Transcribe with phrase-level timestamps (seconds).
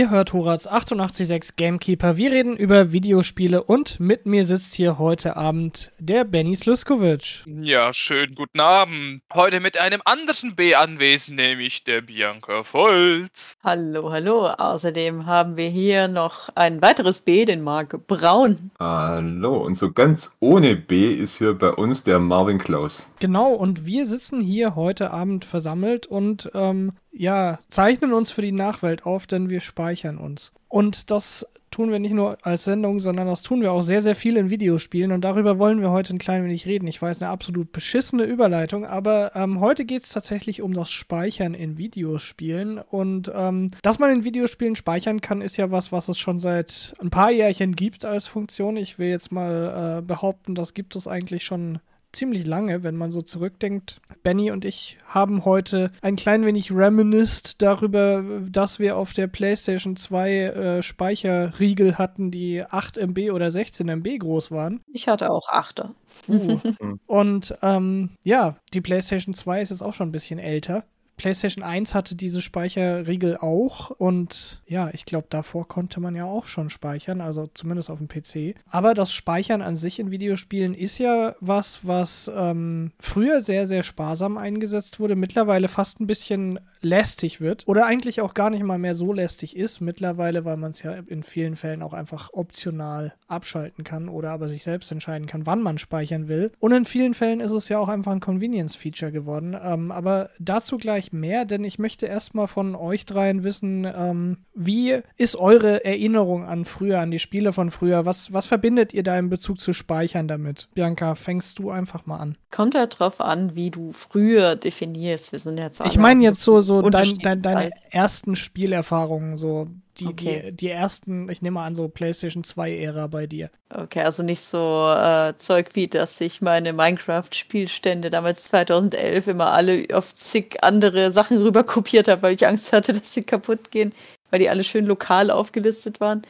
[0.00, 2.16] Ihr hört Horaz 886 Gamekeeper.
[2.16, 7.44] Wir reden über Videospiele und mit mir sitzt hier heute Abend der Benny Sluskovic.
[7.44, 9.20] Ja, schönen guten Abend.
[9.34, 13.58] Heute mit einem anderen B anwesend, nämlich der Bianca Volz.
[13.62, 14.46] Hallo, hallo.
[14.46, 18.70] Außerdem haben wir hier noch ein weiteres B, den Marc Braun.
[18.78, 23.06] Hallo, und so ganz ohne B ist hier bei uns der Marvin Klaus.
[23.18, 28.52] Genau, und wir sitzen hier heute Abend versammelt und ähm, ja, zeichnen uns für die
[28.52, 30.52] Nachwelt auf, denn wir speichern uns.
[30.68, 34.16] Und das tun wir nicht nur als Sendung, sondern das tun wir auch sehr, sehr
[34.16, 36.86] viel in Videospielen und darüber wollen wir heute ein klein wenig reden.
[36.86, 41.54] Ich weiß, eine absolut beschissene Überleitung, aber ähm, heute geht es tatsächlich um das Speichern
[41.54, 46.18] in Videospielen und ähm, dass man in Videospielen speichern kann, ist ja was, was es
[46.18, 48.76] schon seit ein paar Jährchen gibt als Funktion.
[48.76, 51.78] Ich will jetzt mal äh, behaupten, das gibt es eigentlich schon
[52.12, 54.00] ziemlich lange, wenn man so zurückdenkt.
[54.22, 59.96] Benny und ich haben heute ein klein wenig reminisced darüber, dass wir auf der PlayStation
[59.96, 64.80] 2 äh, Speicherriegel hatten, die 8 MB oder 16 MB groß waren.
[64.92, 65.88] Ich hatte auch 8
[66.28, 66.58] uh.
[67.06, 70.84] Und ähm, ja, die PlayStation 2 ist jetzt auch schon ein bisschen älter.
[71.20, 76.46] PlayStation 1 hatte diese Speicherriegel auch und ja, ich glaube, davor konnte man ja auch
[76.46, 78.56] schon speichern, also zumindest auf dem PC.
[78.70, 83.82] Aber das Speichern an sich in Videospielen ist ja was, was ähm, früher sehr, sehr
[83.82, 88.78] sparsam eingesetzt wurde, mittlerweile fast ein bisschen lästig wird oder eigentlich auch gar nicht mal
[88.78, 93.14] mehr so lästig ist mittlerweile, weil man es ja in vielen Fällen auch einfach optional
[93.28, 96.52] abschalten kann oder aber sich selbst entscheiden kann, wann man speichern will.
[96.58, 99.56] Und in vielen Fällen ist es ja auch einfach ein Convenience-Feature geworden.
[99.60, 105.00] Ähm, aber dazu gleich mehr, denn ich möchte erstmal von euch dreien wissen, ähm, wie
[105.16, 108.06] ist eure Erinnerung an früher, an die Spiele von früher?
[108.06, 110.68] Was, was verbindet ihr da in Bezug zu Speichern damit?
[110.74, 112.36] Bianca, fängst du einfach mal an.
[112.50, 115.32] Kommt ja drauf an, wie du früher definierst.
[115.32, 120.06] Wir sind jetzt Ich meine jetzt so, so dein, dein, deine ersten Spielerfahrungen, so die,
[120.06, 120.42] okay.
[120.46, 123.50] die, die ersten, ich nehme an, so PlayStation 2-Ära bei dir.
[123.68, 129.86] Okay, also nicht so äh, Zeug wie, dass ich meine Minecraft-Spielstände damals 2011 immer alle
[129.92, 133.92] auf zig andere Sachen rüber kopiert habe, weil ich Angst hatte, dass sie kaputt gehen,
[134.30, 136.22] weil die alle schön lokal aufgelistet waren.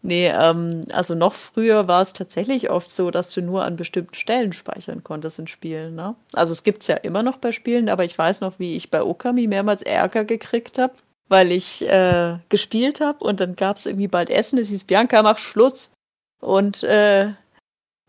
[0.00, 4.14] Nee, ähm, also noch früher war es tatsächlich oft so, dass du nur an bestimmten
[4.14, 5.96] Stellen speichern konntest in Spielen.
[5.96, 6.14] Ne?
[6.32, 9.02] Also es gibt's ja immer noch bei Spielen, aber ich weiß noch, wie ich bei
[9.02, 10.94] Okami mehrmals Ärger gekriegt habe,
[11.28, 14.58] weil ich äh, gespielt habe und dann gab es irgendwie bald Essen.
[14.58, 15.92] Es hieß, Bianca, mach Schluss.
[16.40, 17.32] Und äh,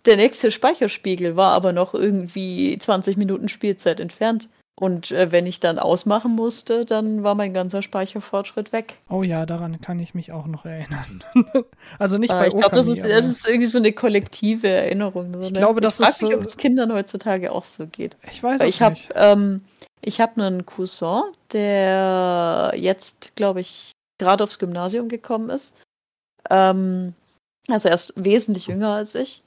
[0.06, 4.50] der nächste Speicherspiegel war aber noch irgendwie 20 Minuten Spielzeit entfernt.
[4.80, 9.00] Und äh, wenn ich dann ausmachen musste, dann war mein ganzer Speicherfortschritt weg.
[9.10, 11.22] Oh ja, daran kann ich mich auch noch erinnern.
[12.00, 15.34] also nicht äh, bei Ich glaube, das, ist, das ist irgendwie so eine kollektive Erinnerung.
[15.34, 15.60] So, ich ne?
[15.60, 18.16] glaube, das ich frage ist mich, so ob es Kindern heutzutage auch so geht.
[18.32, 19.10] Ich weiß Weil ich hab, nicht.
[19.16, 19.64] Ähm,
[20.00, 25.74] ich habe einen Cousin, der jetzt, glaube ich, gerade aufs Gymnasium gekommen ist.
[26.50, 27.14] Ähm,
[27.68, 29.44] also er ist wesentlich jünger als ich.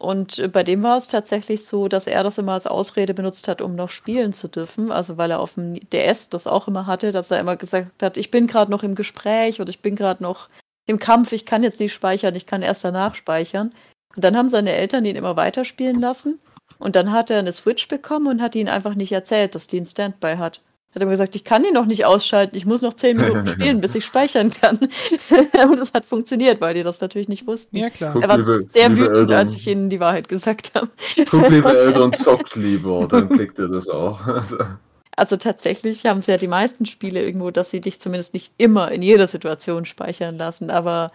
[0.00, 3.60] Und bei dem war es tatsächlich so, dass er das immer als Ausrede benutzt hat,
[3.60, 4.90] um noch spielen zu dürfen.
[4.90, 8.16] Also weil er auf dem DS das auch immer hatte, dass er immer gesagt hat,
[8.16, 10.48] ich bin gerade noch im Gespräch oder ich bin gerade noch
[10.86, 13.74] im Kampf, ich kann jetzt nicht speichern, ich kann erst danach speichern.
[14.16, 16.40] Und dann haben seine Eltern ihn immer weiterspielen lassen.
[16.78, 19.76] Und dann hat er eine Switch bekommen und hat ihnen einfach nicht erzählt, dass die
[19.76, 20.62] einen Standby hat.
[20.92, 23.80] Hat immer gesagt, ich kann ihn noch nicht ausschalten, ich muss noch zehn Minuten spielen,
[23.80, 24.76] bis ich speichern kann.
[25.70, 27.76] und das hat funktioniert, weil die das natürlich nicht wussten.
[27.76, 28.16] Ja, klar.
[28.20, 30.88] Er war liebe, sehr liebe wütend, Eltern, als ich ihnen die Wahrheit gesagt habe.
[31.30, 34.20] Guck, liebe Eltern, zockt lieber, dann kriegt ihr das auch.
[35.16, 38.90] Also tatsächlich haben sie ja die meisten Spiele irgendwo, dass sie dich zumindest nicht immer
[38.90, 41.10] in jeder Situation speichern lassen, aber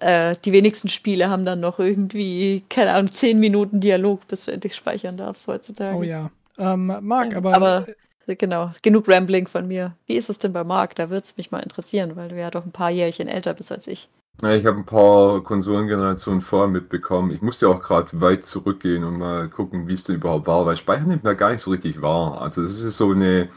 [0.00, 4.52] äh, die wenigsten Spiele haben dann noch irgendwie, keine Ahnung, zehn Minuten Dialog, bis du
[4.52, 5.96] endlich speichern darfst heutzutage.
[5.96, 6.30] Oh ja.
[6.58, 7.86] Ähm, Marc, Ja, aber, aber
[8.26, 9.96] genau, genug Rambling von mir.
[10.06, 10.94] Wie ist es denn bei Marc?
[10.94, 13.72] Da würde es mich mal interessieren, weil du ja doch ein paar Jährchen älter bist
[13.72, 14.08] als ich.
[14.40, 17.30] Ja, ich habe ein paar Konsolengenerationen vorher mitbekommen.
[17.30, 20.76] Ich musste auch gerade weit zurückgehen und mal gucken, wie es denn überhaupt war, weil
[20.76, 22.40] Speichern nimmt mir gar nicht so richtig wahr.
[22.40, 23.48] Also das ist so eine,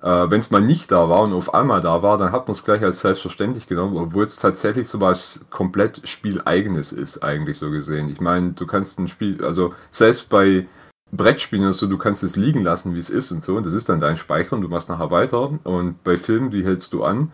[0.00, 2.52] äh, wenn es mal nicht da war und auf einmal da war, dann hat man
[2.52, 7.70] es gleich als selbstverständlich genommen, obwohl es tatsächlich so was komplett spieleigenes ist, eigentlich so
[7.70, 8.08] gesehen.
[8.08, 10.66] Ich meine, du kannst ein Spiel, also selbst bei
[11.12, 13.74] Brettspielen oder so, du kannst es liegen lassen, wie es ist und so, und das
[13.74, 15.50] ist dann dein Speicher und du machst nachher weiter.
[15.64, 17.32] Und bei Filmen, die hältst du an.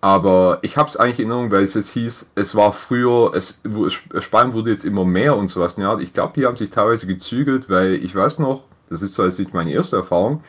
[0.00, 3.62] Aber ich habe es eigentlich in Erinnerung, weil es jetzt hieß, es war früher, es,
[4.18, 5.76] Sparen wurde jetzt immer mehr und sowas.
[5.76, 9.26] Ja, ich glaube, die haben sich teilweise gezügelt, weil ich weiß noch, das ist zwar
[9.26, 10.42] jetzt nicht meine erste Erfahrung,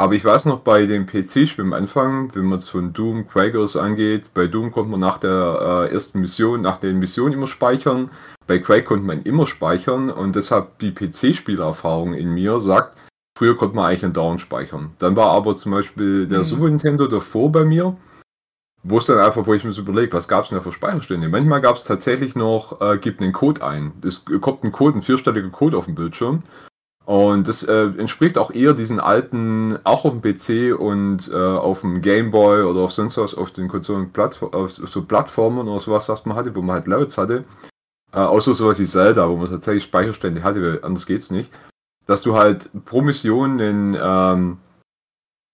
[0.00, 3.76] aber ich weiß noch bei dem PC-Spiel am Anfang, wenn man es von Doom, Quakers
[3.76, 8.08] angeht, bei Doom konnte man nach der äh, ersten Mission, nach den Missionen immer speichern,
[8.46, 12.96] bei Quake konnte man immer speichern und deshalb die PC-Spielerfahrung in mir sagt,
[13.36, 14.92] früher konnte man eigentlich einen Down speichern.
[15.00, 16.44] Dann war aber zum Beispiel der Mhm.
[16.44, 17.94] Super Nintendo davor bei mir
[18.82, 20.72] wo es dann einfach, wo ich mir so überlege, was gab es denn da für
[20.72, 21.28] Speicherstände?
[21.28, 23.92] Manchmal gab es tatsächlich noch, äh, gibt einen Code ein.
[24.02, 26.42] Es kommt ein Code, ein vierstelliger Code auf dem Bildschirm.
[27.06, 31.80] Und das äh, entspricht auch eher diesen alten, auch auf dem PC und äh, auf
[31.80, 34.10] dem Gameboy oder auf sonst was, auf den Konsolen,
[34.52, 37.44] auf so Plattformen oder sowas, was man hatte, wo man halt Levels hatte.
[38.12, 41.50] Äh, außer sowas wie Zelda, wo man tatsächlich Speicherstände hatte, weil anders geht's nicht.
[42.06, 44.58] Dass du halt pro Mission einen, ähm,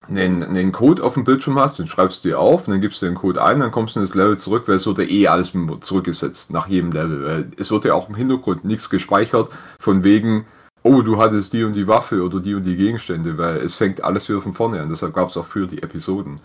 [0.08, 3.02] einen, einen Code auf dem Bildschirm hast, den schreibst du dir auf, und dann gibst
[3.02, 5.04] du den Code ein, dann kommst du in das Level zurück, weil es wird ja
[5.04, 7.25] eh alles zurückgesetzt nach jedem Level.
[7.25, 10.46] Weil es wird ja auch im Hintergrund nichts gespeichert, von wegen,
[10.86, 14.02] oh, du hattest die und die Waffe oder die und die Gegenstände, weil es fängt
[14.04, 14.88] alles wieder von vorne an.
[14.88, 16.40] Deshalb gab es auch für die Episoden.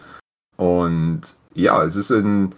[0.57, 1.21] Und
[1.53, 2.53] ja, es ist ein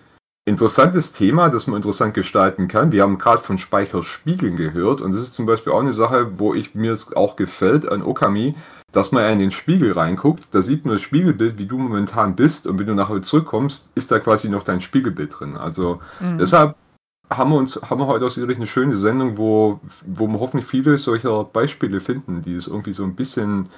[0.46, 2.92] interessantes Thema, das man interessant gestalten kann.
[2.92, 6.54] Wir haben gerade von Speicherspiegeln gehört und das ist zum Beispiel auch eine Sache, wo
[6.54, 8.56] ich mir es auch gefällt an Okami,
[8.92, 12.68] dass man in den Spiegel reinguckt, da sieht man das Spiegelbild, wie du momentan bist
[12.68, 15.58] und wenn du nachher zurückkommst, ist da quasi noch dein Spiegelbild drin.
[15.58, 16.38] Also mhm.
[16.38, 16.76] deshalb
[17.38, 20.68] haben wir uns haben wir heute auch sicherlich eine schöne Sendung, wo, wo wir hoffentlich
[20.68, 23.70] viele solcher Beispiele finden, die es irgendwie so ein bisschen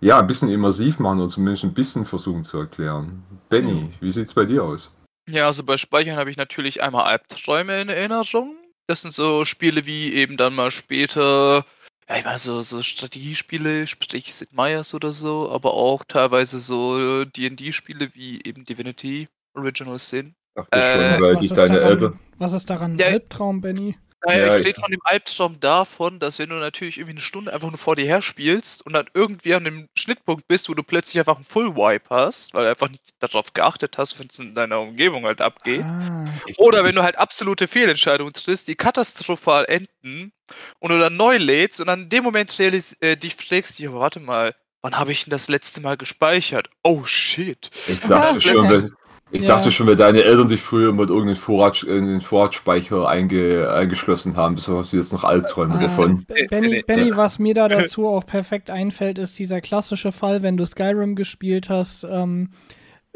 [0.00, 3.22] ja, ein bisschen immersiv machen und zumindest ein bisschen versuchen zu erklären.
[3.48, 3.94] Benny, mhm.
[4.00, 4.94] wie sieht's bei dir aus?
[5.28, 8.56] Ja, also bei Speichern habe ich natürlich einmal Albträume in Erinnerung.
[8.86, 11.64] Das sind so Spiele wie eben dann mal später
[12.08, 17.24] ja, ich meine, so, so Strategiespiele, sprich Sid Meier's oder so, aber auch teilweise so
[17.24, 20.36] D&D-Spiele wie eben Divinity Original Sin.
[20.56, 22.18] Ach, das äh, schon, weil ich deine Eltern...
[22.38, 23.96] Was ist daran ja, Albtraum, Benny?
[24.24, 27.52] Naja, ja, ich rede von dem Albtraum davon, dass wenn du natürlich irgendwie eine Stunde
[27.52, 30.82] einfach nur vor dir her spielst und dann irgendwie an dem Schnittpunkt bist, wo du
[30.82, 34.38] plötzlich einfach einen Full Wipe hast, weil du einfach nicht darauf geachtet hast, wenn es
[34.38, 35.82] in deiner Umgebung halt abgeht.
[35.82, 36.26] Ah,
[36.58, 40.32] Oder wenn du halt absolute Fehlentscheidungen triffst, die katastrophal enden
[40.80, 44.18] und du dann neu lädst und dann in dem Moment äh, dich fragst, ja, warte
[44.18, 46.68] mal, wann habe ich denn das letzte Mal gespeichert?
[46.82, 47.70] Oh shit.
[47.86, 48.96] Ich dachte schon,
[49.30, 49.48] ich ja.
[49.48, 54.36] dachte schon, weil deine Eltern dich früher mit irgendeinem Vorrat, in den Vorratsspeicher einge, eingeschlossen
[54.36, 56.24] haben, bis hast du jetzt noch Albträume ah, davon.
[56.48, 60.64] Benny, Benny, was mir da dazu auch perfekt einfällt, ist dieser klassische Fall, wenn du
[60.64, 62.50] Skyrim gespielt hast, ähm,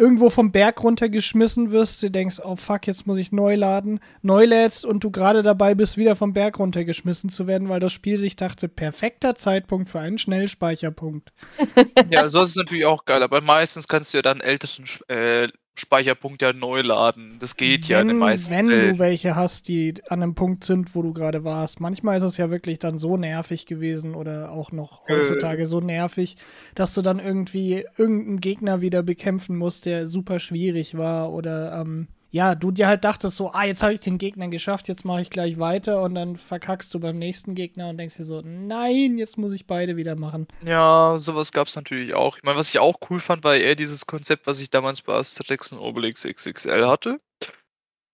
[0.01, 4.47] irgendwo vom Berg runtergeschmissen wirst, du denkst, oh fuck, jetzt muss ich neu laden, neu
[4.47, 8.17] lädst und du gerade dabei bist, wieder vom Berg runtergeschmissen zu werden, weil das Spiel
[8.17, 11.33] sich dachte, perfekter Zeitpunkt für einen Schnellspeicherpunkt.
[12.09, 15.49] Ja, so ist es natürlich auch geil, aber meistens kannst du ja dann älteren äh,
[15.75, 17.37] Speicherpunkt ja neu laden.
[17.41, 20.65] Das geht wenn, ja in den meisten Wenn du welche hast, die an einem Punkt
[20.65, 21.81] sind, wo du gerade warst.
[21.81, 25.15] Manchmal ist es ja wirklich dann so nervig gewesen oder auch noch äh.
[25.15, 25.67] heutzutage äh.
[25.67, 26.37] so nervig,
[26.75, 32.09] dass du dann irgendwie irgendeinen Gegner wieder bekämpfen musst, der super schwierig war oder ähm,
[32.31, 35.23] ja, du dir halt dachtest so, ah, jetzt habe ich den Gegner geschafft, jetzt mache
[35.23, 39.19] ich gleich weiter und dann verkackst du beim nächsten Gegner und denkst dir so, nein,
[39.19, 40.47] jetzt muss ich beide wieder machen.
[40.65, 42.37] Ja, sowas gab es natürlich auch.
[42.37, 45.15] Ich meine, was ich auch cool fand, war eher dieses Konzept, was ich damals bei
[45.15, 47.21] Asterix und Obelix XXL hatte.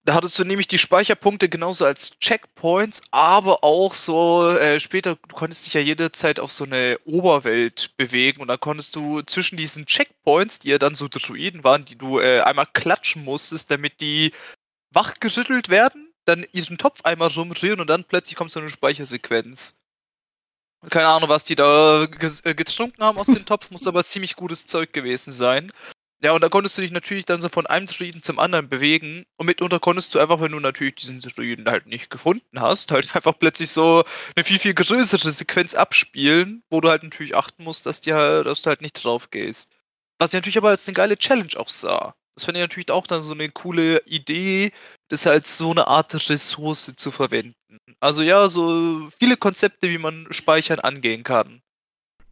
[0.07, 5.35] Da hattest du nämlich die Speicherpunkte genauso als Checkpoints, aber auch so äh, später, du
[5.35, 9.85] konntest dich ja jederzeit auf so eine Oberwelt bewegen und dann konntest du zwischen diesen
[9.85, 14.31] Checkpoints, die ja dann so Druiden waren, die du äh, einmal klatschen musstest, damit die
[14.93, 19.75] wachgerüttelt werden, dann ihren Topf einmal rumrühren und dann plötzlich kommt so eine Speichersequenz.
[20.89, 24.67] Keine Ahnung, was die da äh, getrunken haben aus dem Topf, muss aber ziemlich gutes
[24.69, 25.73] Zeug gewesen sein.
[26.23, 29.27] Ja, und da konntest du dich natürlich dann so von einem Druiden zum anderen bewegen.
[29.37, 33.09] Und mitunter konntest du einfach, wenn du natürlich diesen Druiden halt nicht gefunden hast, halt
[33.15, 34.05] einfach plötzlich so
[34.35, 38.63] eine viel, viel größere Sequenz abspielen, wo du halt natürlich achten musst, dass, halt, dass
[38.63, 39.73] du halt nicht drauf gehst.
[40.19, 42.15] Was ich natürlich aber als eine geile Challenge auch sah.
[42.35, 44.73] Das fand ich natürlich auch dann so eine coole Idee,
[45.09, 47.79] das als so eine Art Ressource zu verwenden.
[48.01, 51.63] Also ja, so viele Konzepte, wie man Speichern angehen kann.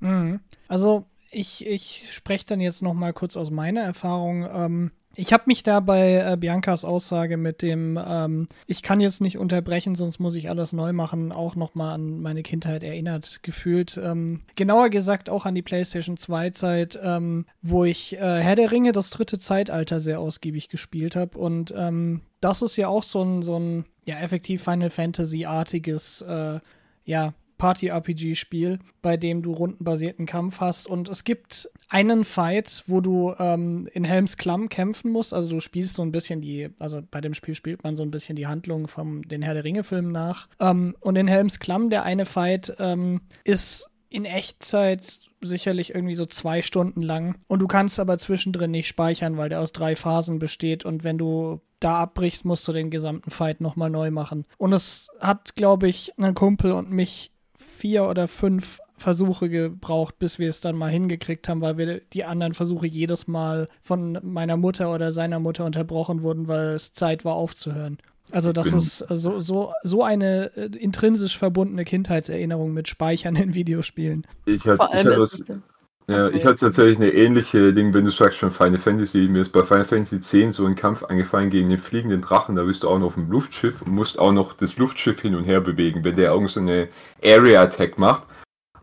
[0.00, 0.40] Mhm.
[0.68, 4.44] Also ich, ich spreche dann jetzt noch mal kurz aus meiner Erfahrung.
[4.44, 9.20] Ähm, ich habe mich da bei äh, Biancas Aussage mit dem, ähm, ich kann jetzt
[9.20, 13.40] nicht unterbrechen, sonst muss ich alles neu machen, auch noch mal an meine Kindheit erinnert
[13.42, 13.96] gefühlt.
[14.02, 18.72] Ähm, genauer gesagt auch an die PlayStation 2 Zeit, ähm, wo ich äh, Herr der
[18.72, 21.38] Ringe, das dritte Zeitalter, sehr ausgiebig gespielt habe.
[21.38, 26.58] Und ähm, das ist ja auch so ein, so ein ja, effektiv Final Fantasy-artiges, äh,
[27.04, 30.86] ja, Party-RPG-Spiel, bei dem du rundenbasierten Kampf hast.
[30.86, 35.32] Und es gibt einen Fight, wo du ähm, in Helms Klamm kämpfen musst.
[35.32, 38.10] Also du spielst so ein bisschen die, also bei dem Spiel spielt man so ein
[38.10, 40.48] bisschen die Handlung vom den Herr der Ringe-Filmen nach.
[40.60, 46.26] Ähm, und in Helms Klamm, der eine Fight, ähm, ist in Echtzeit sicherlich irgendwie so
[46.26, 47.36] zwei Stunden lang.
[47.46, 50.84] Und du kannst aber zwischendrin nicht speichern, weil der aus drei Phasen besteht.
[50.84, 54.46] Und wenn du da abbrichst, musst du den gesamten Fight nochmal neu machen.
[54.56, 57.33] Und es hat, glaube ich, einen Kumpel und mich
[57.76, 62.24] vier oder fünf Versuche gebraucht, bis wir es dann mal hingekriegt haben, weil wir die
[62.24, 67.24] anderen Versuche jedes Mal von meiner Mutter oder seiner Mutter unterbrochen wurden, weil es Zeit
[67.24, 67.98] war aufzuhören.
[68.30, 74.26] Also das ist so, so, so eine äh, intrinsisch verbundene Kindheitserinnerung mit Speichern in Videospielen.
[74.46, 75.58] Ich hatte, Vor allem ich hatte ist das,
[76.06, 79.26] ja, ich hatte tatsächlich eine ähnliche Ding, wenn du sagst schon Final Fantasy.
[79.28, 82.56] Mir ist bei Final Fantasy X so ein Kampf angefallen gegen den fliegenden Drachen.
[82.56, 85.34] Da bist du auch noch auf dem Luftschiff und musst auch noch das Luftschiff hin
[85.34, 86.88] und her bewegen, wenn der irgendeine
[87.22, 88.24] so Area Attack macht.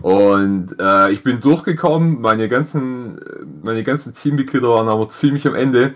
[0.01, 3.19] Und äh, ich bin durchgekommen, meine ganzen,
[3.61, 5.93] meine ganzen Teammitglieder waren aber ziemlich am Ende.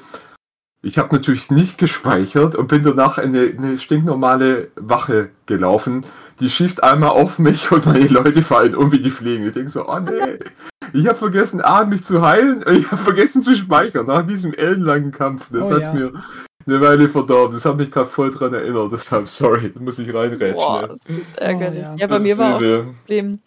[0.84, 6.06] Ich habe natürlich nicht gespeichert und bin danach eine, eine stinknormale Wache gelaufen.
[6.40, 9.48] Die schießt einmal auf mich und meine Leute fallen um wie die fliegen.
[9.48, 10.38] Ich denke so, oh nee,
[10.94, 15.12] ich habe vergessen, A, mich zu heilen, ich habe vergessen zu speichern nach diesem ellenlangen
[15.12, 15.50] Kampf.
[15.52, 15.94] Das oh, hat's ja.
[15.94, 16.14] mir
[16.68, 17.56] eine Weile verdorben.
[17.56, 18.92] Das hat mich gerade voll dran erinnert.
[18.92, 20.56] Deshalb, sorry, da muss ich reinrätschen.
[20.56, 21.84] Boah, das ist ärgerlich.
[21.84, 21.96] Oh, ja.
[21.98, 22.08] ja.
[22.08, 23.40] bei das mir war auch das Problem,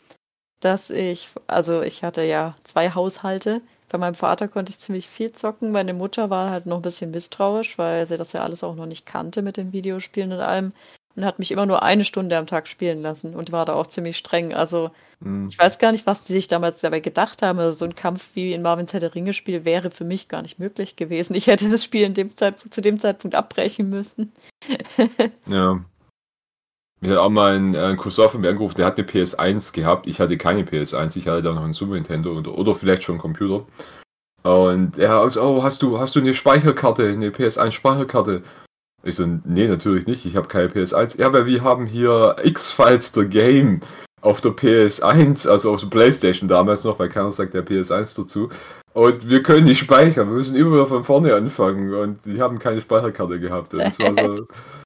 [0.61, 5.33] dass ich, also ich hatte ja zwei Haushalte bei meinem Vater konnte ich ziemlich viel
[5.33, 5.73] zocken.
[5.73, 8.87] Meine Mutter war halt noch ein bisschen misstrauisch, weil sie das ja alles auch noch
[8.87, 10.73] nicht kannte mit den Videospielen und allem.
[11.19, 13.89] Und hat mich immer nur eine Stunde am Tag spielen lassen und war da auch
[13.89, 14.55] ziemlich streng.
[14.55, 15.49] Also mhm.
[15.51, 17.59] ich weiß gar nicht, was die sich damals dabei gedacht haben.
[17.59, 20.61] Also so ein Kampf wie in Marvin Zelle Ringe Spiel wäre für mich gar nicht
[20.61, 21.35] möglich gewesen.
[21.35, 24.31] Ich hätte das Spiel in dem zu dem Zeitpunkt abbrechen müssen.
[25.49, 25.81] ja.
[27.01, 30.07] Mir hat auch mal ein, ein Cousin von mir angerufen, der hat eine PS1 gehabt.
[30.07, 33.15] Ich hatte keine PS1, ich hatte da noch einen Super Nintendo oder, oder vielleicht schon
[33.15, 33.67] einen Computer.
[34.45, 38.45] Und er hat gesagt, oh, hast du, hast du eine Speicherkarte, eine PS1-Speicherkarte?
[39.03, 41.21] Ich so, nee, natürlich nicht, ich habe keine PS1.
[41.21, 43.81] Ja, weil wir haben hier X-Files the Game
[44.21, 48.49] auf der PS1, also auf der Playstation damals noch, weil keiner sagt der PS1 dazu.
[48.93, 51.95] Und wir können nicht speichern, wir müssen immer wieder von vorne anfangen.
[51.95, 53.73] Und die haben keine Speicherkarte gehabt.
[53.75, 54.47] Und das war so,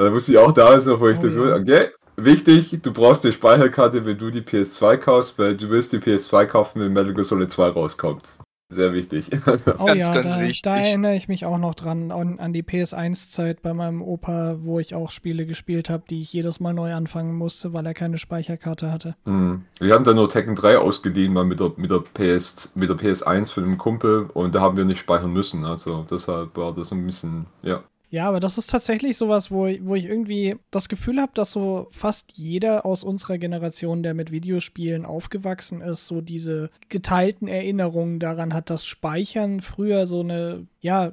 [0.00, 1.56] Da wusste ich auch damals noch, wo ich oh, das ja.
[1.56, 5.98] okay, wichtig, du brauchst eine Speicherkarte, wenn du die PS2 kaufst, weil du wirst die
[5.98, 8.22] PS2 kaufen, wenn Metal Gear Solid 2 rauskommt.
[8.70, 9.28] Sehr wichtig.
[9.78, 10.62] Oh ganz, ja, ganz da, wichtig.
[10.62, 14.78] Da erinnere ich mich auch noch dran an, an die PS1-Zeit bei meinem Opa, wo
[14.78, 18.18] ich auch Spiele gespielt habe, die ich jedes Mal neu anfangen musste, weil er keine
[18.18, 19.16] Speicherkarte hatte.
[19.24, 19.64] Mhm.
[19.80, 22.96] Wir haben dann nur Tekken 3 ausgeliehen, mal mit der, mit der, PS, mit der
[22.96, 25.64] PS1 von einem Kumpel und da haben wir nicht speichern müssen.
[25.64, 27.82] Also deshalb war das ein bisschen, ja.
[28.12, 31.86] Ja, aber das ist tatsächlich sowas, wo, wo ich irgendwie das Gefühl habe, dass so
[31.92, 38.52] fast jeder aus unserer Generation, der mit Videospielen aufgewachsen ist, so diese geteilten Erinnerungen daran
[38.52, 41.12] hat, dass Speichern früher so eine, ja,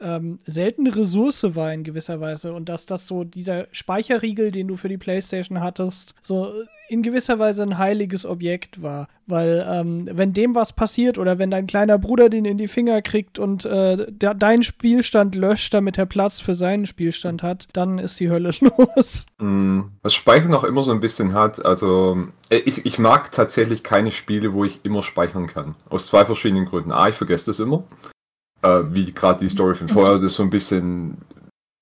[0.00, 4.76] ähm, seltene Ressource war in gewisser Weise und dass das so dieser Speicherriegel, den du
[4.76, 6.52] für die PlayStation hattest, so
[6.88, 9.08] in gewisser Weise ein heiliges Objekt war.
[9.26, 13.02] Weil ähm, wenn dem was passiert oder wenn dein kleiner Bruder den in die Finger
[13.02, 17.98] kriegt und äh, der, dein Spielstand löscht, damit er Platz für seinen Spielstand hat, dann
[17.98, 19.26] ist die Hölle los.
[19.38, 22.16] Mm, was Speichern auch immer so ein bisschen hat, also
[22.48, 25.74] äh, ich, ich mag tatsächlich keine Spiele, wo ich immer speichern kann.
[25.90, 26.92] Aus zwei verschiedenen Gründen.
[26.92, 27.84] A, ich vergesse das immer
[28.62, 31.18] äh, wie gerade die Story von vorher das so ein bisschen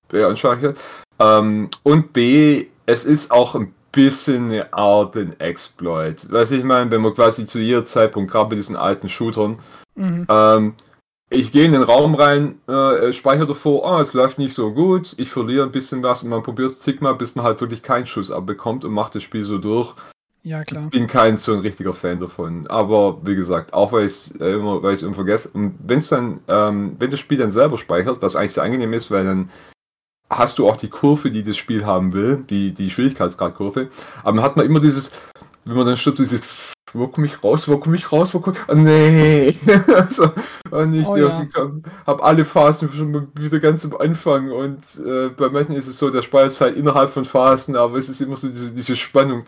[0.09, 0.79] beanschaulicht.
[1.19, 6.31] Ähm, und B, es ist auch ein bisschen eine Art ein Exploit.
[6.31, 9.59] Weiß ich meine, wenn man quasi zu ihrem Zeitpunkt, gerade bei diesen alten Shootern,
[9.95, 10.27] mhm.
[10.29, 10.73] ähm,
[11.29, 15.15] ich gehe in den Raum rein, äh, speichere davor, oh, es läuft nicht so gut,
[15.17, 18.07] ich verliere ein bisschen was und man probiert es zigmal, bis man halt wirklich keinen
[18.07, 19.93] Schuss abbekommt und macht das Spiel so durch.
[20.47, 20.85] Ja, klar.
[20.85, 22.67] Ich bin kein so ein richtiger Fan davon.
[22.67, 25.49] Aber wie gesagt, auch weil ich es äh, immer, weil ich immer vergesse.
[25.49, 28.93] Und wenn es dann, ähm, wenn das Spiel dann selber speichert, was eigentlich sehr angenehm
[28.93, 29.49] ist, weil dann
[30.29, 33.89] hast du auch die Kurve, die das Spiel haben will, die, die Schwierigkeitsgradkurve.
[34.23, 35.11] Aber dann hat man immer dieses,
[35.65, 36.39] wenn man dann stirbt, diese
[36.93, 38.59] wo komme ich raus, wo komme ich raus, wo komm ich...
[38.69, 39.53] Oh, nee.
[39.93, 40.31] also,
[40.71, 41.45] und ich, oh, ja.
[42.05, 46.09] habe alle Phasen schon wieder ganz am Anfang und äh, bei manchen ist es so,
[46.09, 49.43] der speichert halt innerhalb von Phasen, aber es ist immer so diese, diese Spannung.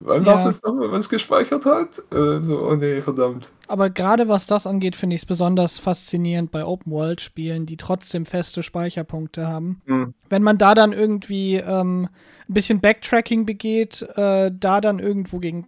[0.00, 0.48] Wann ja.
[0.48, 1.98] es nochmal, wenn es gespeichert hat?
[2.12, 3.50] Äh, so, oh nee, verdammt.
[3.66, 8.62] Aber gerade was das angeht, finde ich es besonders faszinierend bei Open-World-Spielen, die trotzdem feste
[8.62, 9.82] Speicherpunkte haben.
[9.86, 10.14] Mhm.
[10.28, 12.08] Wenn man da dann irgendwie ähm,
[12.48, 15.66] ein bisschen Backtracking begeht, äh, da dann irgendwo gegen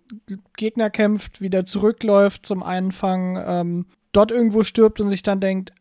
[0.56, 5.72] Gegner kämpft, wieder zurückläuft zum Anfang, ähm, dort irgendwo stirbt und sich dann denkt,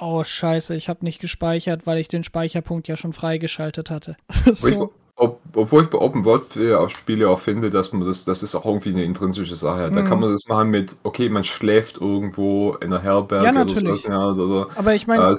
[0.00, 4.16] oh scheiße, ich habe nicht gespeichert, weil ich den Speicherpunkt ja schon freigeschaltet hatte.
[4.54, 4.92] so.
[5.20, 6.44] Ob, obwohl ich bei Open World
[6.92, 9.90] Spiele auch finde, dass man das, das ist auch irgendwie eine intrinsische Sache.
[9.90, 10.04] Da mhm.
[10.06, 13.82] kann man das machen mit, okay, man schläft irgendwo in einer Herberge ja, natürlich.
[13.82, 14.08] oder so.
[14.08, 15.34] Ja, oder, Aber ich meine,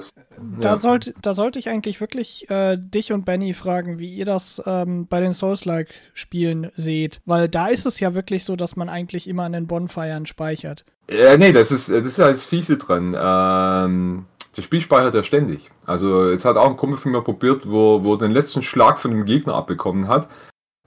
[0.60, 0.76] da, ja.
[0.76, 5.06] sollte, da sollte ich eigentlich wirklich äh, dich und Benny fragen, wie ihr das ähm,
[5.06, 7.22] bei den Souls-like-Spielen seht.
[7.24, 10.84] Weil da ist es ja wirklich so, dass man eigentlich immer an den Bonfiren speichert.
[11.10, 13.16] Ja, nee, das ist, das ist ja das Fiese dran.
[13.18, 15.70] Ähm, das Spiel speichert er ständig.
[15.86, 19.10] Also es hat auch ein Kumpel von mir probiert, wo, wo den letzten Schlag von
[19.10, 20.28] dem Gegner abbekommen hat.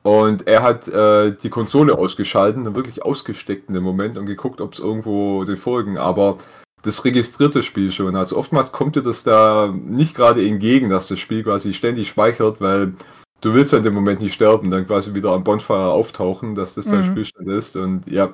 [0.04, 4.60] Und er hat äh, die Konsole ausgeschalten, dann wirklich ausgesteckt in dem Moment und geguckt,
[4.60, 5.98] ob es irgendwo den folgen.
[5.98, 6.40] Aber
[6.82, 8.18] das registriert das Spiel schon.
[8.18, 12.60] Also oftmals kommt dir das da nicht gerade entgegen, dass das Spiel quasi ständig speichert,
[12.60, 12.94] weil
[13.40, 16.76] du willst ja in dem Moment nicht sterben, dann quasi wieder am Bonfire auftauchen, dass
[16.76, 17.12] das dein mhm.
[17.12, 17.78] Spielstand ist.
[17.78, 18.34] Und ja,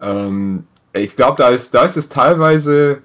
[0.00, 3.02] ähm, ich glaube, da ist, da ist es teilweise,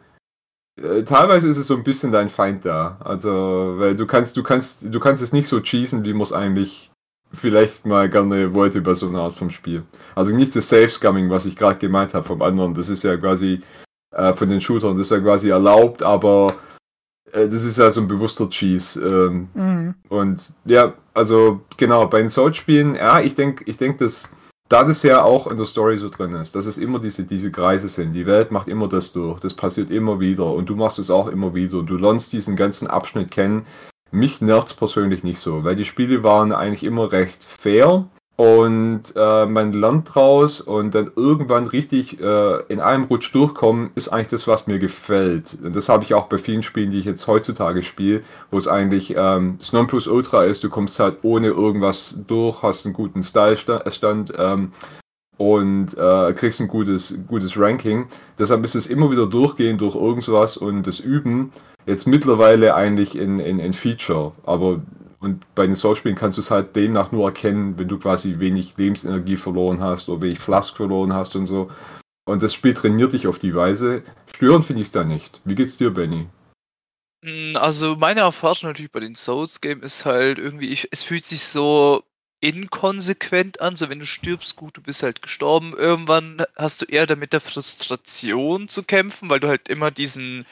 [1.05, 2.97] teilweise ist es so ein bisschen dein Feind da.
[3.03, 6.33] Also, weil du kannst, du kannst, du kannst es nicht so cheesen, wie man es
[6.33, 6.91] eigentlich
[7.33, 9.83] vielleicht mal gerne wollte bei so einer Art vom Spiel.
[10.15, 12.73] Also nicht das Safe-Scumming, was ich gerade gemeint habe vom anderen.
[12.73, 13.61] Das ist ja quasi
[14.11, 16.55] äh, von den Shootern, das ist ja quasi erlaubt, aber
[17.31, 19.01] äh, das ist ja so ein bewusster Cheese.
[19.01, 19.95] Ähm, mhm.
[20.09, 24.31] Und ja, also genau, bei den Soul-Spielen, ja, ich denke, ich denke, dass
[24.69, 27.51] da das ja auch in der Story so drin ist, dass es immer diese, diese
[27.51, 28.13] Kreise sind.
[28.13, 29.39] Die Welt macht immer das durch.
[29.39, 30.51] Das passiert immer wieder.
[30.51, 31.77] Und du machst es auch immer wieder.
[31.77, 33.65] Und du lernst diesen ganzen Abschnitt kennen.
[34.11, 38.05] Mich nervt es persönlich nicht so, weil die Spiele waren eigentlich immer recht fair
[38.37, 44.09] und äh, man lernt draus und dann irgendwann richtig äh, in einem Rutsch durchkommen, ist
[44.09, 45.57] eigentlich das, was mir gefällt.
[45.63, 48.67] Und das habe ich auch bei vielen Spielen, die ich jetzt heutzutage spiele, wo es
[48.67, 54.33] eigentlich ähm, das Nonplusultra ist, du kommst halt ohne irgendwas durch, hast einen guten Style-Stand
[54.37, 54.71] ähm,
[55.37, 58.05] und äh, kriegst ein gutes, gutes Ranking.
[58.37, 61.51] Deshalb ist es immer wieder durchgehen durch irgendwas und das Üben
[61.87, 64.33] jetzt mittlerweile eigentlich in, in, in Feature.
[64.43, 64.81] Aber
[65.19, 68.77] und bei den Soul-Spielen kannst du es halt demnach nur erkennen, wenn du quasi wenig
[68.77, 71.71] Lebensenergie verloren hast oder wenig Flask verloren hast und so.
[72.25, 74.03] Und das Spiel trainiert dich auf die Weise.
[74.35, 75.41] Stören finde ich es da nicht.
[75.45, 76.27] Wie geht's dir, Benny?
[77.23, 81.43] Hm, also meine Erfahrung natürlich bei den Souls-Games ist halt irgendwie, ich, es fühlt sich
[81.45, 82.03] so
[82.39, 85.73] inkonsequent an, so wenn du stirbst, gut, du bist halt gestorben.
[85.75, 90.45] Irgendwann hast du eher damit der Frustration zu kämpfen, weil du halt immer diesen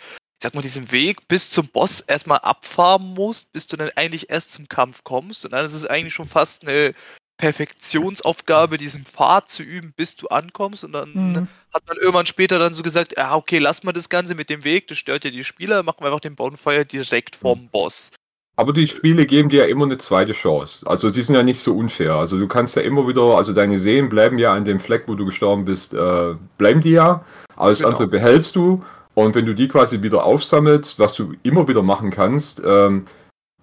[0.45, 4.51] sag mal, diesen Weg bis zum Boss erstmal abfahren musst, bis du dann eigentlich erst
[4.51, 5.43] zum Kampf kommst.
[5.43, 6.93] Und dann ist es eigentlich schon fast eine
[7.37, 10.83] Perfektionsaufgabe, diesen Pfad zu üben, bis du ankommst.
[10.83, 11.47] Und dann mhm.
[11.73, 14.63] hat man irgendwann später dann so gesagt, ja, okay, lass mal das Ganze mit dem
[14.63, 17.69] Weg, das stört ja die Spieler, machen wir einfach den Bonfire direkt vorm mhm.
[17.69, 18.11] Boss.
[18.55, 20.87] Aber die Spiele geben dir ja immer eine zweite Chance.
[20.87, 22.13] Also sie sind ja nicht so unfair.
[22.13, 25.15] Also du kannst ja immer wieder, also deine Seelen bleiben ja an dem Fleck, wo
[25.15, 27.25] du gestorben bist, äh, bleiben die ja.
[27.55, 27.89] Alles genau.
[27.89, 28.83] andere behältst du
[29.15, 33.05] und wenn du die quasi wieder aufsammelst, was du immer wieder machen kannst, ähm,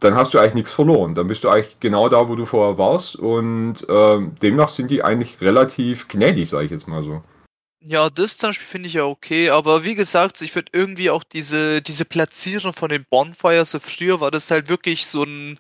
[0.01, 1.15] dann hast du eigentlich nichts verloren.
[1.15, 3.15] Dann bist du eigentlich genau da, wo du vorher warst.
[3.15, 7.23] Und ähm, demnach sind die eigentlich relativ gnädig, sage ich jetzt mal so.
[7.85, 11.25] Ja, das zum Beispiel finde ich ja okay, aber wie gesagt, ich finde irgendwie auch
[11.25, 15.59] diese, diese Platzierung von den Bonfires, so früher war das halt wirklich so ein,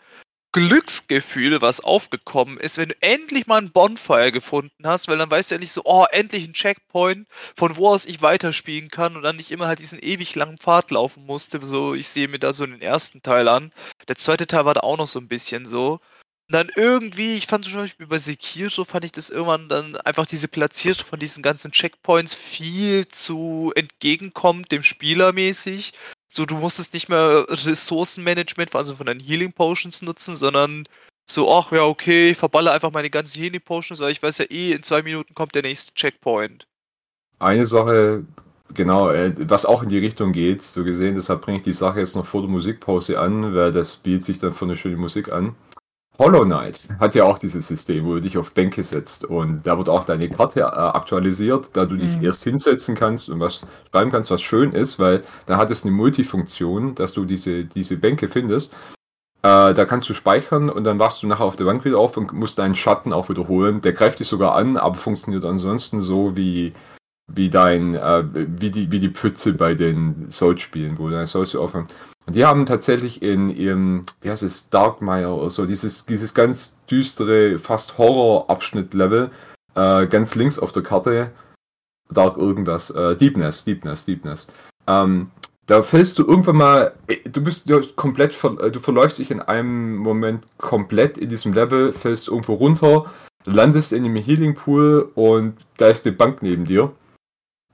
[0.52, 5.50] Glücksgefühl, was aufgekommen ist, wenn du endlich mal ein Bonfire gefunden hast, weil dann weißt
[5.50, 9.22] du ja nicht so, oh, endlich ein Checkpoint, von wo aus ich weiterspielen kann und
[9.22, 11.64] dann nicht immer halt diesen ewig langen Pfad laufen musste.
[11.64, 13.72] So, ich sehe mir da so den ersten Teil an.
[14.08, 16.00] Der zweite Teil war da auch noch so ein bisschen so.
[16.48, 20.26] Und dann irgendwie, ich fand zum Beispiel bei Sekiro, fand ich das irgendwann dann einfach
[20.26, 25.94] diese Platzierung von diesen ganzen Checkpoints viel zu entgegenkommt dem Spieler mäßig.
[26.34, 30.84] So, du musstest nicht mehr Ressourcenmanagement, also von deinen Healing Potions nutzen, sondern
[31.30, 34.46] so, ach ja, okay, ich verballe einfach meine ganzen Healing Potions, weil ich weiß ja
[34.46, 36.66] eh, in zwei Minuten kommt der nächste Checkpoint.
[37.38, 38.24] Eine Sache,
[38.72, 42.00] genau, äh, was auch in die Richtung geht, so gesehen, deshalb bringe ich die Sache
[42.00, 45.30] jetzt noch vor der Musikpause an, weil das bietet sich dann für eine schöne Musik
[45.30, 45.54] an.
[46.18, 49.78] Hollow Knight hat ja auch dieses System, wo du dich auf Bänke setzt und da
[49.78, 52.24] wird auch deine Karte äh, aktualisiert, da du dich mhm.
[52.24, 55.92] erst hinsetzen kannst und was schreiben kannst, was schön ist, weil da hat es eine
[55.92, 58.74] Multifunktion, dass du diese, diese Bänke findest.
[59.42, 62.16] Äh, da kannst du speichern und dann wachst du nachher auf der Bank wieder auf
[62.16, 63.80] und musst deinen Schatten auch wiederholen.
[63.80, 66.74] Der greift dich sogar an, aber funktioniert ansonsten so wie,
[67.26, 71.88] wie dein, äh, wie die, wie die Pfütze bei den Souls-Spielen, wo dein Souls aufhören.
[72.26, 76.78] Und die haben tatsächlich in ihrem, wie heißt es, Darkmire oder so, dieses, dieses ganz
[76.90, 79.30] düstere, fast Horror-Abschnitt-Level,
[79.74, 81.30] äh, ganz links auf der Karte,
[82.10, 84.48] Dark irgendwas, äh, Deepness, Deepness, Deepness.
[84.86, 85.30] Ähm,
[85.66, 89.40] da fällst du irgendwann mal, äh, du bist ja komplett, äh, du verläufst dich in
[89.40, 93.06] einem Moment komplett in diesem Level, fällst irgendwo runter,
[93.44, 96.92] landest in einem Healing Pool und da ist eine Bank neben dir.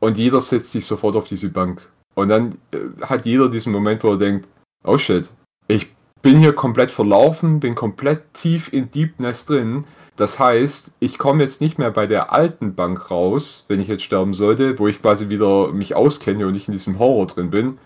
[0.01, 1.89] Und jeder setzt sich sofort auf diese Bank.
[2.18, 4.48] Und dann äh, hat jeder diesen Moment, wo er denkt,
[4.83, 5.31] oh shit,
[5.68, 9.85] ich bin hier komplett verlaufen, bin komplett tief in Deepness drin.
[10.16, 14.02] Das heißt, ich komme jetzt nicht mehr bei der alten Bank raus, wenn ich jetzt
[14.02, 17.78] sterben sollte, wo ich quasi wieder mich auskenne und nicht in diesem Horror drin bin.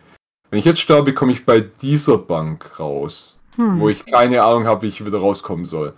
[0.49, 3.81] Wenn ich jetzt sterbe, komme ich bei dieser Bank raus, hm.
[3.81, 5.93] wo ich keine Ahnung habe, wie ich wieder rauskommen soll.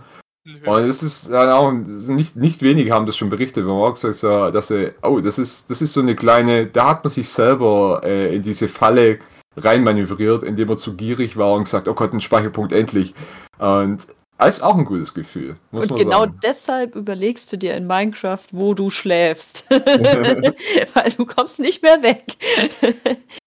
[0.66, 3.94] Und es ist ja auch nicht, nicht wenige haben das schon berichtet, wenn man auch
[3.94, 7.10] gesagt hat, dass er, oh, das ist, das ist so eine kleine, da hat man
[7.10, 9.20] sich selber äh, in diese Falle
[9.56, 13.14] reinmanövriert, indem er zu gierig war und gesagt, oh Gott, ein Speicherpunkt endlich.
[13.58, 16.40] Und Als auch ein gutes Gefühl, muss und man genau sagen.
[16.42, 19.64] deshalb überlegst du dir in Minecraft, wo du schläfst.
[19.70, 22.24] Weil du kommst nicht mehr weg.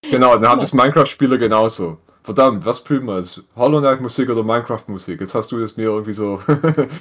[0.10, 1.98] genau, dann haben das Minecraft-Spieler genauso.
[2.28, 3.42] Verdammt, was spielen wir jetzt?
[3.56, 5.22] Hollow Knight Musik oder Minecraft Musik?
[5.22, 6.42] Jetzt hast du das mir irgendwie so.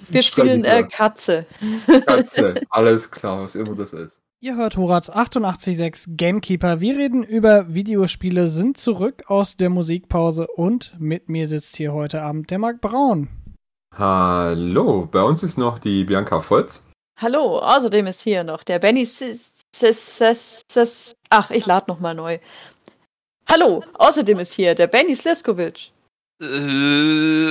[0.08, 1.46] wir spielen äh, Katze.
[2.06, 4.20] Katze, alles klar, was immer das ist.
[4.38, 6.80] Ihr hört Horaz 886 Gamekeeper.
[6.80, 12.22] Wir reden über Videospiele, sind zurück aus der Musikpause und mit mir sitzt hier heute
[12.22, 13.26] Abend der Marc Braun.
[13.96, 16.86] Hallo, bei uns ist noch die Bianca Volz.
[17.18, 19.04] Hallo, außerdem ist hier noch der Benny
[21.30, 22.38] Ach, ich lade nochmal neu.
[23.48, 25.92] Hallo, außerdem ist hier der Benny Sleskovic.
[26.42, 27.48] Äh,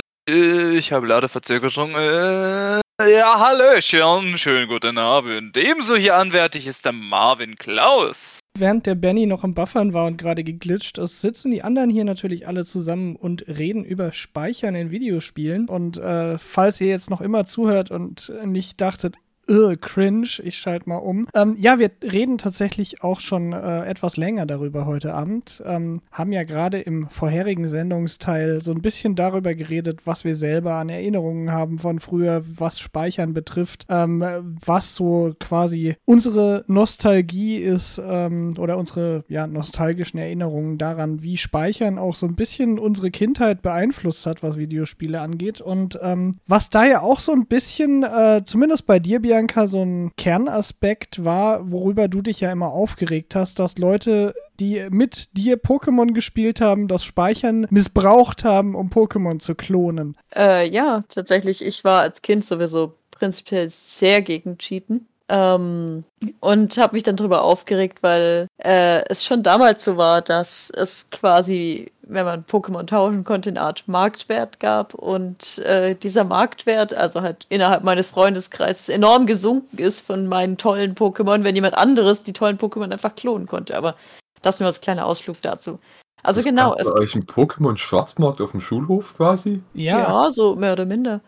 [0.76, 1.92] ich habe Ladeverzögerung.
[1.92, 5.56] Äh, ja, Hallöchen, schönen guten Abend.
[5.56, 8.40] Ebenso hier anwärtig ist der Marvin Klaus.
[8.58, 12.04] Während der Benny noch im Buffern war und gerade geglitscht ist, sitzen die anderen hier
[12.04, 15.66] natürlich alle zusammen und reden über Speichern in Videospielen.
[15.66, 19.16] Und äh, falls ihr jetzt noch immer zuhört und nicht dachtet,
[19.48, 21.28] uh, cringe, ich schalte mal um.
[21.34, 25.62] Ähm, ja, wir reden tatsächlich auch schon äh, etwas länger darüber heute Abend.
[25.64, 30.74] Ähm, haben ja gerade im vorherigen Sendungsteil so ein bisschen darüber geredet, was wir selber
[30.74, 34.24] an Erinnerungen haben von früher, was Speichern betrifft, ähm,
[34.64, 41.98] was so quasi unsere Nostalgie ist ähm, oder unsere ja, nostalgischen Erinnerungen daran, wie Speichern
[41.98, 45.60] auch so ein bisschen unsere Kindheit beeinflusst hat, was Videospiele angeht.
[45.60, 49.66] Und ähm, was da ja auch so ein bisschen, äh, zumindest bei dir, Bianca, Bianca,
[49.66, 55.36] so ein Kernaspekt war, worüber du dich ja immer aufgeregt hast, dass Leute, die mit
[55.36, 60.16] dir Pokémon gespielt haben, das Speichern missbraucht haben, um Pokémon zu klonen.
[60.34, 61.62] Äh, ja, tatsächlich.
[61.62, 65.06] Ich war als Kind sowieso prinzipiell sehr gegen Cheaten.
[65.28, 66.04] Ähm,
[66.38, 71.10] und habe mich dann darüber aufgeregt, weil äh, es schon damals so war, dass es
[71.10, 77.22] quasi, wenn man Pokémon tauschen konnte, eine Art Marktwert gab und äh, dieser Marktwert, also
[77.22, 82.32] halt innerhalb meines Freundeskreises, enorm gesunken ist von meinen tollen Pokémon, wenn jemand anderes die
[82.32, 83.76] tollen Pokémon einfach klonen konnte.
[83.76, 83.96] Aber
[84.42, 85.80] das nur als kleiner Ausflug dazu.
[86.22, 86.74] Also das genau.
[86.76, 89.60] Es euch ein Pokémon-Schwarzmarkt auf dem Schulhof quasi?
[89.74, 89.98] Ja.
[89.98, 91.20] ja, so mehr oder minder.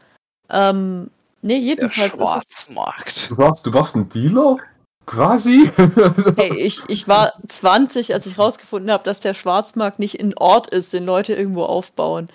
[0.50, 1.10] Ähm,
[1.42, 2.42] Nee, jedenfalls Der ist es.
[2.42, 3.30] Schwarzmarkt.
[3.30, 4.58] Du warst, du warst ein Dealer?
[5.06, 5.70] Quasi?
[6.36, 10.66] hey, ich, ich war 20, als ich rausgefunden habe, dass der Schwarzmarkt nicht ein Ort
[10.66, 12.28] ist, den Leute irgendwo aufbauen.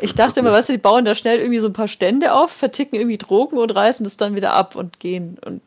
[0.00, 2.50] Ich dachte immer, weißt du, die bauen da schnell irgendwie so ein paar Stände auf,
[2.50, 5.38] verticken irgendwie Drogen und reißen das dann wieder ab und gehen.
[5.46, 5.62] Und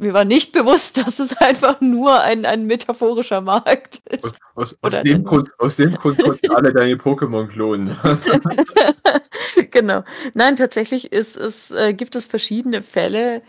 [0.00, 4.24] mir war nicht bewusst, dass es einfach nur ein, ein metaphorischer Markt ist.
[4.54, 7.96] Aus, aus, aus dem, Grund, aus dem Grund konnten alle deine Pokémon klonen.
[9.70, 10.02] genau.
[10.34, 13.42] Nein, tatsächlich ist es, äh, gibt es verschiedene Fälle,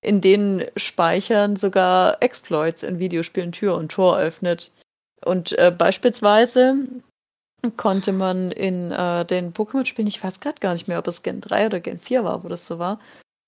[0.00, 4.72] in denen Speichern sogar Exploits in Videospielen Tür und Tor öffnet.
[5.24, 6.88] Und äh, beispielsweise
[7.76, 11.40] konnte man in äh, den Pokémon-Spielen, ich weiß gerade gar nicht mehr, ob es Gen
[11.40, 12.98] 3 oder Gen 4 war, wo das so war,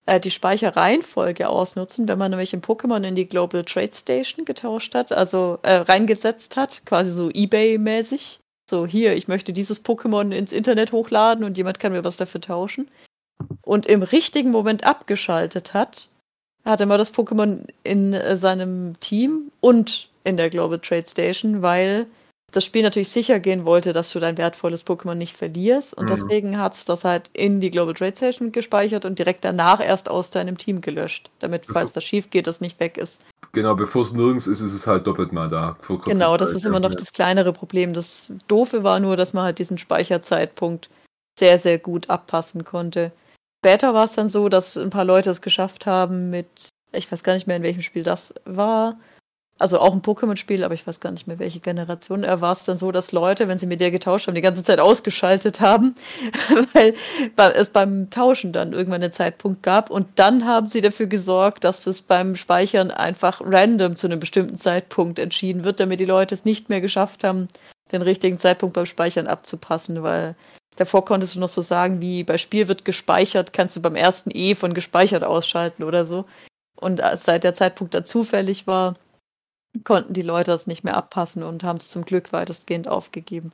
[0.06, 4.94] äh, die Speicherreihenfolge ausnutzen, wenn man nämlich ein Pokémon in die Global Trade Station getauscht
[4.94, 8.40] hat, also äh, reingesetzt hat, quasi so Ebay-mäßig.
[8.68, 12.40] So, hier, ich möchte dieses Pokémon ins Internet hochladen und jemand kann mir was dafür
[12.40, 12.88] tauschen.
[13.62, 16.08] Und im richtigen Moment abgeschaltet hat,
[16.64, 22.06] hatte man das Pokémon in äh, seinem Team und in der Global Trade Station, weil
[22.54, 25.94] das Spiel natürlich sicher gehen wollte, dass du dein wertvolles Pokémon nicht verlierst.
[25.94, 26.08] Und mhm.
[26.08, 30.08] deswegen hat es das halt in die Global Trade Station gespeichert und direkt danach erst
[30.08, 33.24] aus deinem Team gelöscht, damit, falls das schief geht, das nicht weg ist.
[33.52, 35.76] Genau, bevor es nirgends ist, ist es halt doppelt mal da.
[36.04, 37.92] Genau, das ist immer noch das kleinere Problem.
[37.92, 40.90] Das Doofe war nur, dass man halt diesen Speicherzeitpunkt
[41.38, 43.12] sehr, sehr gut abpassen konnte.
[43.64, 46.46] Später war es dann so, dass ein paar Leute es geschafft haben mit,
[46.92, 48.96] ich weiß gar nicht mehr, in welchem Spiel das war,
[49.58, 52.24] also auch ein Pokémon-Spiel, aber ich weiß gar nicht mehr, welche Generation.
[52.24, 54.64] Er war es dann so, dass Leute, wenn sie mit dir getauscht haben, die ganze
[54.64, 55.94] Zeit ausgeschaltet haben,
[56.72, 56.94] weil
[57.54, 59.90] es beim Tauschen dann irgendwann einen Zeitpunkt gab.
[59.90, 64.56] Und dann haben sie dafür gesorgt, dass es beim Speichern einfach random zu einem bestimmten
[64.56, 67.46] Zeitpunkt entschieden wird, damit die Leute es nicht mehr geschafft haben,
[67.92, 70.34] den richtigen Zeitpunkt beim Speichern abzupassen, weil
[70.76, 74.30] davor konntest du noch so sagen, wie bei Spiel wird gespeichert, kannst du beim ersten
[74.32, 76.24] E von gespeichert ausschalten oder so.
[76.80, 78.94] Und seit der Zeitpunkt da zufällig war,
[79.82, 83.52] konnten die Leute das nicht mehr abpassen und haben es zum Glück weitestgehend aufgegeben.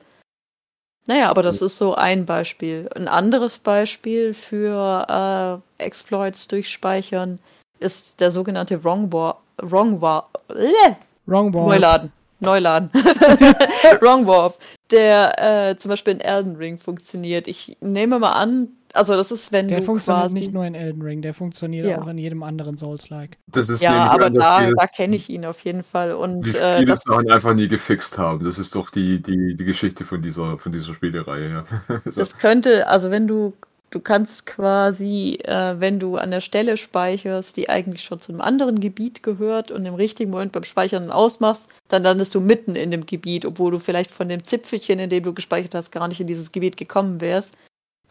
[1.07, 2.87] Naja, aber das ist so ein Beispiel.
[2.95, 7.39] Ein anderes Beispiel für äh, Exploits durch Speichern
[7.79, 9.41] ist der sogenannte Wrong War.
[9.59, 10.29] Wrong War.
[10.49, 10.93] Äh,
[11.25, 11.67] Wrong Warp.
[11.67, 12.11] Neuladen.
[12.39, 12.89] Neuladen.
[14.01, 14.57] Wrong Warp.
[14.91, 17.47] Der äh, zum Beispiel in Elden Ring funktioniert.
[17.47, 20.75] Ich nehme mal an, also das ist, wenn der du funktioniert quasi nicht nur in
[20.75, 22.01] Elden Ring, der funktioniert ja.
[22.01, 23.37] auch in jedem anderen Souls-like.
[23.47, 26.13] Das ist ja, aber da, da kenne ich ihn auf jeden Fall.
[26.13, 28.43] Und wie äh, das Sachen einfach nie gefixt haben.
[28.43, 31.47] Das ist doch die, die, die Geschichte von dieser, von dieser Spielerei.
[31.47, 31.63] Ja.
[32.05, 32.19] so.
[32.19, 33.53] Das könnte, also wenn du
[33.91, 38.39] Du kannst quasi, äh, wenn du an der Stelle speicherst, die eigentlich schon zu einem
[38.39, 42.89] anderen Gebiet gehört und im richtigen Moment beim Speichern ausmachst, dann landest du mitten in
[42.91, 46.21] dem Gebiet, obwohl du vielleicht von dem Zipfelchen, in dem du gespeichert hast, gar nicht
[46.21, 47.57] in dieses Gebiet gekommen wärst.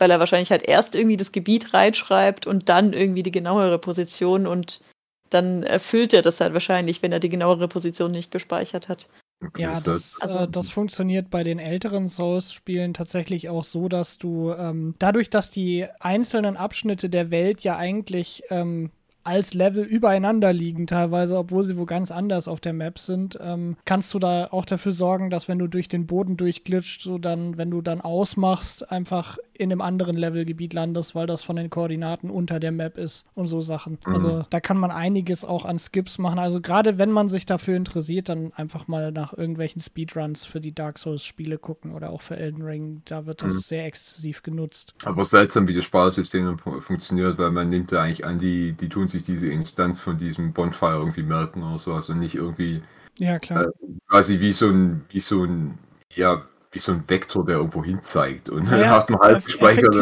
[0.00, 4.46] Weil er wahrscheinlich halt erst irgendwie das Gebiet reinschreibt und dann irgendwie die genauere Position
[4.46, 4.80] und
[5.28, 9.08] dann erfüllt er das halt wahrscheinlich, wenn er die genauere Position nicht gespeichert hat.
[9.42, 14.18] Okay, ja, das, also, äh, das funktioniert bei den älteren Souls-Spielen tatsächlich auch so, dass
[14.18, 18.90] du ähm, dadurch, dass die einzelnen Abschnitte der Welt ja eigentlich ähm,
[19.22, 23.76] als Level übereinander liegen, teilweise, obwohl sie wo ganz anders auf der Map sind, ähm,
[23.84, 27.56] kannst du da auch dafür sorgen, dass wenn du durch den Boden durchglitscht, so dann,
[27.56, 32.30] wenn du dann ausmachst, einfach in einem anderen Levelgebiet landest, weil das von den Koordinaten
[32.30, 33.98] unter der Map ist und so Sachen.
[34.06, 34.12] Mhm.
[34.12, 36.38] Also da kann man einiges auch an Skips machen.
[36.38, 40.74] Also gerade wenn man sich dafür interessiert, dann einfach mal nach irgendwelchen Speedruns für die
[40.74, 43.02] Dark Souls-Spiele gucken oder auch für Elden Ring.
[43.04, 43.58] Da wird das mhm.
[43.58, 44.94] sehr exzessiv genutzt.
[45.04, 49.08] Aber seltsam, wie das Sparsystem funktioniert, weil man nimmt ja eigentlich an, die, die tun
[49.10, 52.82] sich diese Instanz von diesem Bonfire irgendwie merken oder sowas und nicht irgendwie
[53.18, 53.66] ja, klar.
[53.66, 53.68] Äh,
[54.08, 55.78] quasi wie so ein, wie so ein,
[56.14, 56.42] ja,
[56.72, 58.48] wie so ein Vektor, der irgendwo hin zeigt.
[58.48, 59.94] Und dann ja, hast du halb gespeichert.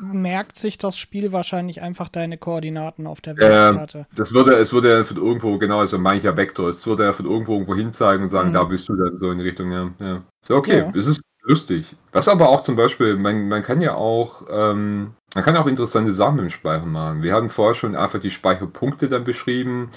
[0.00, 3.98] merkt sich das Spiel wahrscheinlich einfach deine Koordinaten auf der Weltkarte.
[3.98, 7.26] Äh, das würde, es würde von irgendwo, genau, also mancher Vektor, es würde er von
[7.26, 8.54] irgendwo irgendwo hin zeigen und sagen, mhm.
[8.54, 9.90] da bist du dann so in die Richtung, ja.
[10.00, 10.22] ja.
[10.40, 10.92] So, okay, ja.
[10.94, 11.96] es ist lustig.
[12.12, 16.12] Was aber auch zum Beispiel, man, man kann ja auch, ähm, man kann auch interessante
[16.12, 17.22] Sachen im Speichern machen.
[17.22, 19.90] Wir hatten vorher schon einfach die Speicherpunkte dann beschrieben.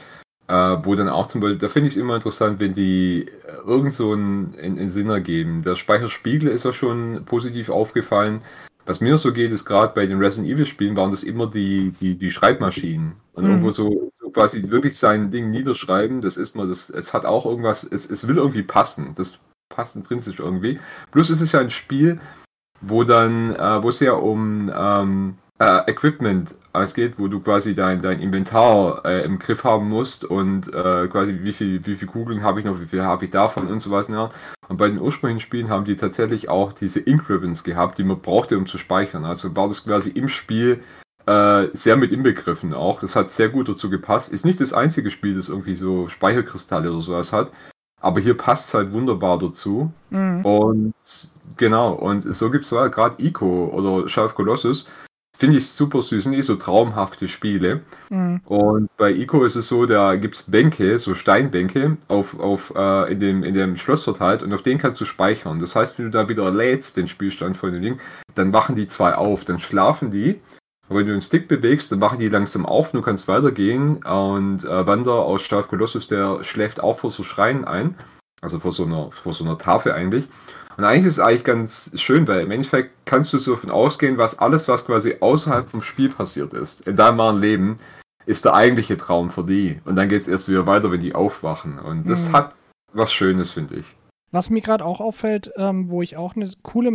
[0.48, 3.68] Äh, wo dann auch zum Beispiel, da finde ich es immer interessant, wenn die äh,
[3.68, 5.62] irgend so einen, einen, einen Sinn ergeben.
[5.62, 8.42] Der Speicherspiegel ist ja schon positiv aufgefallen.
[8.88, 11.94] Was mir so geht, ist gerade bei den Resident Evil Spielen waren das immer die,
[12.02, 13.14] die, die Schreibmaschinen.
[13.34, 13.50] Und mhm.
[13.52, 17.46] irgendwo so, so, quasi wirklich sein Ding niederschreiben, das ist mal, das, es hat auch
[17.46, 19.12] irgendwas, es, es will irgendwie passen.
[19.14, 19.38] Das
[19.70, 20.80] passt intrinsisch irgendwie.
[21.12, 22.20] Plus ist es ja ein Spiel,
[22.82, 28.02] wo dann, äh, wo es ja um ähm, äh, Equipment ausgeht, wo du quasi dein,
[28.02, 32.44] dein Inventar äh, im Griff haben musst und äh, quasi wie viel, wie viel Kugeln
[32.44, 34.08] habe ich noch, wie viel habe ich davon und so was.
[34.08, 34.30] Ja.
[34.68, 38.22] Und bei den ursprünglichen Spielen haben die tatsächlich auch diese Ink Ribbons gehabt, die man
[38.22, 39.26] brauchte, um zu speichern.
[39.26, 40.82] Also war das quasi im Spiel
[41.26, 43.02] äh, sehr mit inbegriffen auch.
[43.02, 44.32] Das hat sehr gut dazu gepasst.
[44.32, 47.52] Ist nicht das einzige Spiel, das irgendwie so Speicherkristalle oder sowas hat.
[48.02, 49.92] Aber hier passt es halt wunderbar dazu.
[50.10, 50.46] Mhm.
[50.46, 50.94] Und
[51.58, 54.88] genau, und so gibt es halt gerade Ico oder Shadow Colossus,
[55.40, 57.80] Finde ich super süß, sind eh so traumhafte Spiele.
[58.10, 58.42] Mhm.
[58.44, 63.14] Und bei Ico ist es so, da gibt es Bänke, so Steinbänke, auf, auf, äh,
[63.14, 65.62] in, dem, in dem Schloss verteilt und auf denen kannst du speichern.
[65.62, 68.00] Das heißt, wenn du da wieder lädst, den Spielstand von dem Ding,
[68.36, 70.42] dann wachen die zwei auf, dann schlafen die.
[70.90, 74.04] Wenn du den Stick bewegst, dann wachen die langsam auf, du kannst weitergehen.
[74.04, 77.96] Und äh, Wander aus Staff Colossus, der schläft auch vor so Schreien ein.
[78.42, 80.28] Also vor so einer, vor so einer Tafel eigentlich.
[80.78, 84.18] Und eigentlich ist es eigentlich ganz schön, weil im Endeffekt kannst du so davon ausgehen,
[84.18, 87.76] was alles, was quasi außerhalb vom Spiel passiert ist, in deinem wahren Leben,
[88.26, 89.82] ist der eigentliche Traum für die.
[89.84, 91.80] Und dann geht es erst wieder weiter, wenn die aufwachen.
[91.80, 92.34] Und das mhm.
[92.34, 92.56] hat
[92.94, 93.86] was Schönes, finde ich.
[94.32, 96.92] Was mir gerade auch auffällt, ähm, wo ich auch eine coole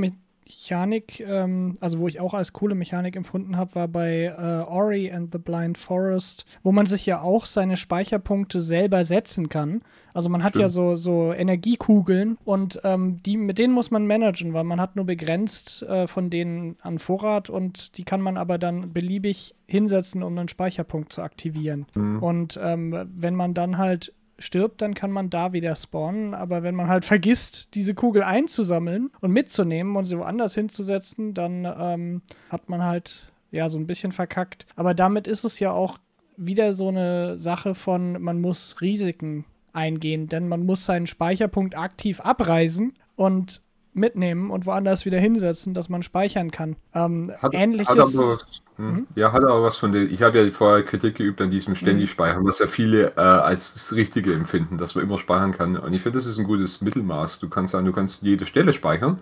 [0.47, 5.11] Mechanik, ähm, also wo ich auch als coole Mechanik empfunden habe, war bei äh, Ori
[5.11, 9.83] and the Blind Forest, wo man sich ja auch seine Speicherpunkte selber setzen kann.
[10.13, 10.63] Also man hat Stimmt.
[10.63, 14.97] ja so, so Energiekugeln und ähm, die, mit denen muss man managen, weil man hat
[14.97, 20.23] nur begrenzt äh, von denen an Vorrat und die kann man aber dann beliebig hinsetzen,
[20.23, 21.87] um einen Speicherpunkt zu aktivieren.
[21.95, 22.23] Mhm.
[22.23, 26.35] Und ähm, wenn man dann halt stirbt, dann kann man da wieder spawnen.
[26.35, 31.67] Aber wenn man halt vergisst, diese Kugel einzusammeln und mitzunehmen und sie woanders hinzusetzen, dann
[31.79, 34.67] ähm, hat man halt ja so ein bisschen verkackt.
[34.77, 35.99] Aber damit ist es ja auch
[36.37, 42.21] wieder so eine Sache von, man muss Risiken eingehen, denn man muss seinen Speicherpunkt aktiv
[42.21, 43.61] abreisen und
[43.93, 46.77] mitnehmen und woanders wieder hinsetzen, dass man speichern kann.
[46.95, 47.89] Ähm, hat, ähnliches.
[47.89, 48.39] Hat aber,
[48.77, 49.07] mhm.
[49.15, 50.03] Ja, hat aber was von der.
[50.03, 52.13] Ich habe ja vorher Kritik geübt an diesem ständig mhm.
[52.13, 55.77] Speichern, was ja viele äh, als das Richtige empfinden, dass man immer speichern kann.
[55.77, 57.41] Und ich finde, das ist ein gutes Mittelmaß.
[57.41, 59.19] Du kannst sagen, du kannst jede Stelle speichern,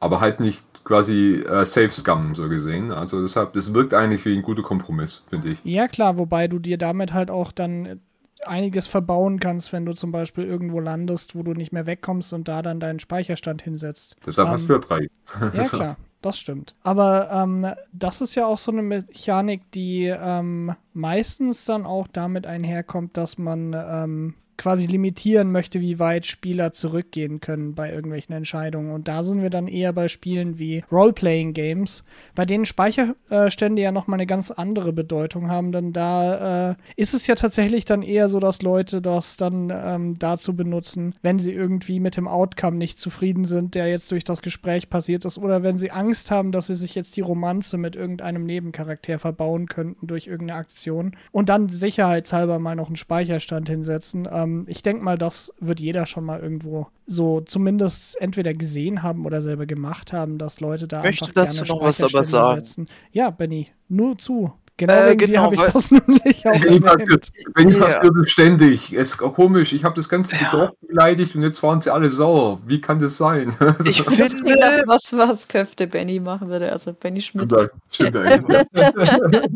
[0.00, 2.90] aber halt nicht quasi äh, safe scummen, so gesehen.
[2.90, 5.58] Also deshalb, das wirkt eigentlich wie ein guter Kompromiss, finde ich.
[5.64, 8.00] Ja, klar, wobei du dir damit halt auch dann
[8.46, 12.48] einiges verbauen kannst, wenn du zum Beispiel irgendwo landest, wo du nicht mehr wegkommst und
[12.48, 14.16] da dann deinen Speicherstand hinsetzt.
[14.26, 15.08] Deshalb ähm, hast du ja drei.
[15.54, 15.96] Ja, klar.
[16.22, 16.76] Das stimmt.
[16.84, 22.46] Aber ähm, das ist ja auch so eine Mechanik, die ähm, meistens dann auch damit
[22.46, 28.92] einherkommt, dass man ähm, quasi limitieren möchte, wie weit Spieler zurückgehen können bei irgendwelchen Entscheidungen.
[28.92, 32.04] Und da sind wir dann eher bei Spielen wie Role-Playing-Games,
[32.36, 37.26] bei denen Speicherstände ja nochmal eine ganz andere Bedeutung haben, denn da äh, ist es
[37.26, 41.98] ja tatsächlich dann eher so, dass Leute das dann ähm, dazu benutzen, wenn sie irgendwie
[41.98, 45.76] mit dem Outcome nicht zufrieden sind, der jetzt durch das Gespräch passiert ist, oder wenn
[45.76, 50.28] sie Angst haben, dass sie sich jetzt die Romanze mit irgendeinem Nebencharakter verbauen könnten durch
[50.28, 54.28] irgendeine Aktion und dann sicherheitshalber mal noch einen Speicherstand hinsetzen.
[54.30, 59.26] Ähm, ich denke mal, das wird jeder schon mal irgendwo so zumindest entweder gesehen haben
[59.26, 62.56] oder selber gemacht haben, dass Leute da Möchte einfach dazu gerne noch was aber sagen.
[62.64, 62.88] setzen.
[63.12, 64.52] Ja, Benny, nur zu.
[64.78, 66.84] Genau Äh, wegen genau, habe ich das nämlich auch Benny erwähnt.
[66.86, 68.92] passiert, Benny ständig.
[68.94, 69.72] Es ist komisch.
[69.74, 70.50] Ich habe das ganze Ja.
[70.50, 72.60] Dorf beleidigt und jetzt waren sie alle sauer.
[72.66, 73.54] Wie kann das sein?
[73.84, 77.52] Ich finde, was, was Köfte Benny machen würde, also Benny Schmidt.
[77.90, 78.66] Stimmt eigentlich.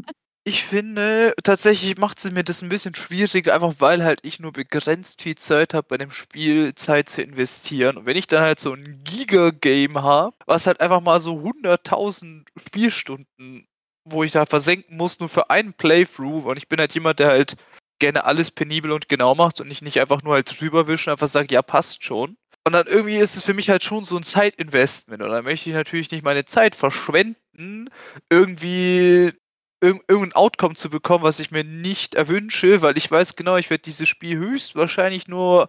[0.49, 4.53] Ich finde, tatsächlich macht es mir das ein bisschen schwieriger, einfach weil halt ich nur
[4.53, 7.97] begrenzt viel Zeit habe, bei dem Spiel Zeit zu investieren.
[7.97, 12.47] Und wenn ich dann halt so ein Giga-Game habe, was halt einfach mal so 100.000
[12.65, 13.67] Spielstunden,
[14.05, 17.31] wo ich da versenken muss, nur für einen Playthrough, und ich bin halt jemand, der
[17.31, 17.57] halt
[17.99, 21.15] gerne alles penibel und genau macht und ich nicht einfach nur halt drüber wische und
[21.15, 22.37] einfach sage, ja, passt schon.
[22.65, 25.23] Und dann irgendwie ist es für mich halt schon so ein Zeitinvestment.
[25.23, 27.91] Und dann möchte ich natürlich nicht meine Zeit verschwenden,
[28.31, 29.33] irgendwie
[29.81, 33.71] irg irgendein Outcome zu bekommen, was ich mir nicht erwünsche, weil ich weiß genau, ich
[33.71, 35.69] werde dieses Spiel höchstwahrscheinlich nur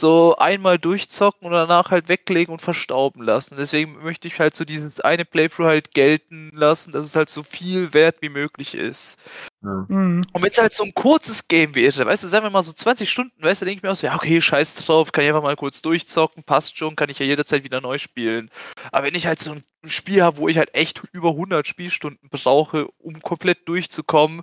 [0.00, 3.54] so einmal durchzocken und danach halt weglegen und verstauben lassen.
[3.54, 7.30] Und deswegen möchte ich halt so dieses eine Playthrough halt gelten lassen, dass es halt
[7.30, 9.18] so viel wert wie möglich ist.
[9.62, 9.86] Ja.
[9.88, 10.24] Mhm.
[10.32, 12.72] Und wenn es halt so ein kurzes Game wäre, weißt du, sagen wir mal so
[12.72, 15.30] 20 Stunden, weißt du, denke ich mir auch so, ja, okay, scheiß drauf, kann ich
[15.30, 18.50] einfach mal kurz durchzocken, passt schon, kann ich ja jederzeit wieder neu spielen.
[18.92, 22.28] Aber wenn ich halt so ein Spiel habe, wo ich halt echt über 100 Spielstunden
[22.30, 24.42] brauche, um komplett durchzukommen,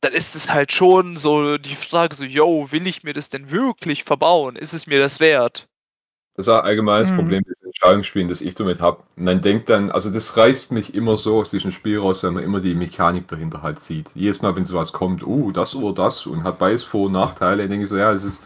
[0.00, 3.50] dann ist es halt schon so die Frage so, yo, will ich mir das denn
[3.50, 4.56] wirklich verbauen?
[4.56, 5.68] Ist es mir das wert?
[6.36, 7.16] Das ist ein allgemeines Mhm.
[7.16, 9.02] Problem des Entscheidungsspielen, das ich damit habe.
[9.16, 12.44] Man denkt dann, also das reißt mich immer so aus diesem Spiel raus, wenn man
[12.44, 14.10] immer die Mechanik dahinter halt sieht.
[14.14, 17.68] Jedes Mal, wenn sowas kommt, uh, das oder das und hat beides Vor- und Nachteile,
[17.68, 18.42] denke ich so, ja, es ist,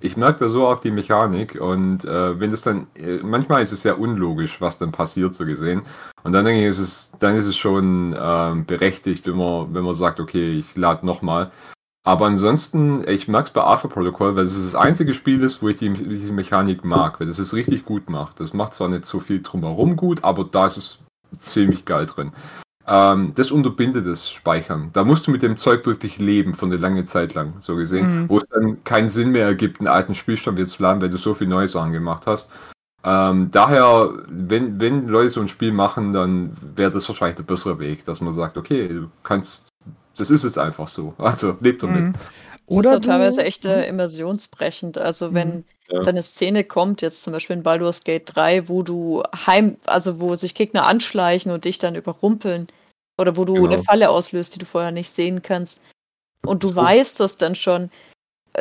[0.00, 3.72] ich merke da so arg die Mechanik und äh, wenn das dann, äh, manchmal ist
[3.72, 5.82] es sehr unlogisch, was dann passiert, so gesehen.
[6.24, 9.84] Und dann denke ich, ist es, dann ist es schon ähm, berechtigt, wenn man, wenn
[9.84, 11.50] man sagt, okay, ich lade nochmal.
[12.06, 15.70] Aber ansonsten, ich mag es bei Alpha Protocol, weil es das einzige Spiel ist, wo
[15.70, 18.40] ich die, diese Mechanik mag, weil das es richtig gut macht.
[18.40, 20.98] Das macht zwar nicht so viel drumherum gut, aber da ist es
[21.38, 22.32] ziemlich geil drin.
[22.86, 24.90] Ähm, das unterbindet das Speichern.
[24.92, 28.22] Da musst du mit dem Zeug wirklich leben, für eine lange Zeit lang, so gesehen.
[28.22, 28.28] Mhm.
[28.28, 31.16] Wo es dann keinen Sinn mehr ergibt, einen alten Spielstand jetzt zu laden, weil du
[31.16, 32.50] so viel neue Sachen gemacht hast.
[33.02, 37.78] Ähm, daher, wenn, wenn Leute so ein Spiel machen, dann wäre das wahrscheinlich der bessere
[37.78, 39.68] Weg, dass man sagt, okay, du kannst,
[40.16, 41.14] das ist jetzt einfach so.
[41.18, 42.04] Also lebt damit.
[42.04, 42.14] Mhm.
[42.66, 44.98] Das Oder ist du- teilweise echt äh, immersionsbrechend.
[44.98, 45.98] Also wenn Ja.
[46.00, 50.20] dann eine Szene kommt, jetzt zum Beispiel in Baldur's Gate 3, wo du heim, also
[50.20, 52.66] wo sich Gegner anschleichen und dich dann überrumpeln.
[53.18, 53.66] Oder wo du Genau.
[53.68, 55.84] eine Falle auslöst, die du vorher nicht sehen kannst.
[56.44, 56.76] Und du So.
[56.76, 57.90] weißt das dann schon.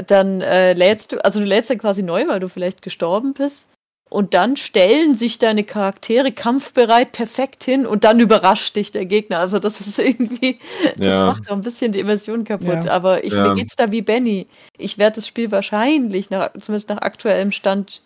[0.08, 3.73] Dann äh, lädst du, also du lädst ja quasi neu, weil du vielleicht gestorben bist.
[4.14, 9.40] Und dann stellen sich deine Charaktere kampfbereit perfekt hin und dann überrascht dich der Gegner.
[9.40, 10.60] Also das ist irgendwie,
[10.98, 11.26] das Ja.
[11.26, 12.86] macht auch ein bisschen die Immersion kaputt.
[12.86, 12.92] Ja.
[12.92, 13.48] Aber ich, Ja.
[13.48, 14.46] mir geht's da wie Benny.
[14.78, 18.04] Ich werde das Spiel wahrscheinlich, nach, zumindest nach aktuellem Stand,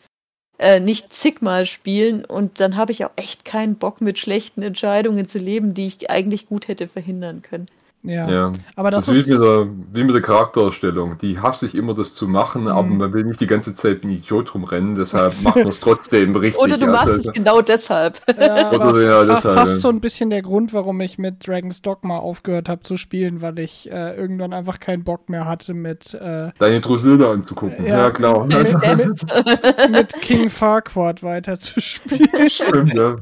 [0.60, 5.28] äh, nicht zigmal spielen und dann habe ich auch echt keinen Bock mit schlechten Entscheidungen
[5.28, 7.68] zu leben, die ich eigentlich gut hätte verhindern können.
[8.04, 8.30] Ja.
[8.30, 8.54] Ja.
[8.76, 11.18] Aber das, Das, ist wie mit, der, wie mit der Charaktererstellung.
[11.18, 12.98] Die hasse ich immer, das zu machen, aber Mhm.
[12.98, 16.34] man will nicht die ganze Zeit wie ein Idiot rumrennen, deshalb macht man es trotzdem
[16.36, 16.62] richtig.
[16.64, 18.22] Oder du machst Also, es genau deshalb.
[18.40, 21.46] Ja, Oder aber ja, fa deshalb, fast so ein bisschen der Grund, warum ich mit
[21.46, 25.74] Dragon's Dogma aufgehört habe zu spielen, weil ich äh, irgendwann einfach keinen Bock mehr hatte
[25.74, 27.86] mit, äh, Deine Drusilda anzugucken.
[27.86, 27.98] Ja.
[28.04, 28.46] Ja, klar.
[28.46, 32.50] mit, mit King Farquaad weiterzuspielen.
[32.50, 33.16] Stimmt, ja.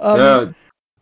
[0.00, 0.42] Ähm, ja,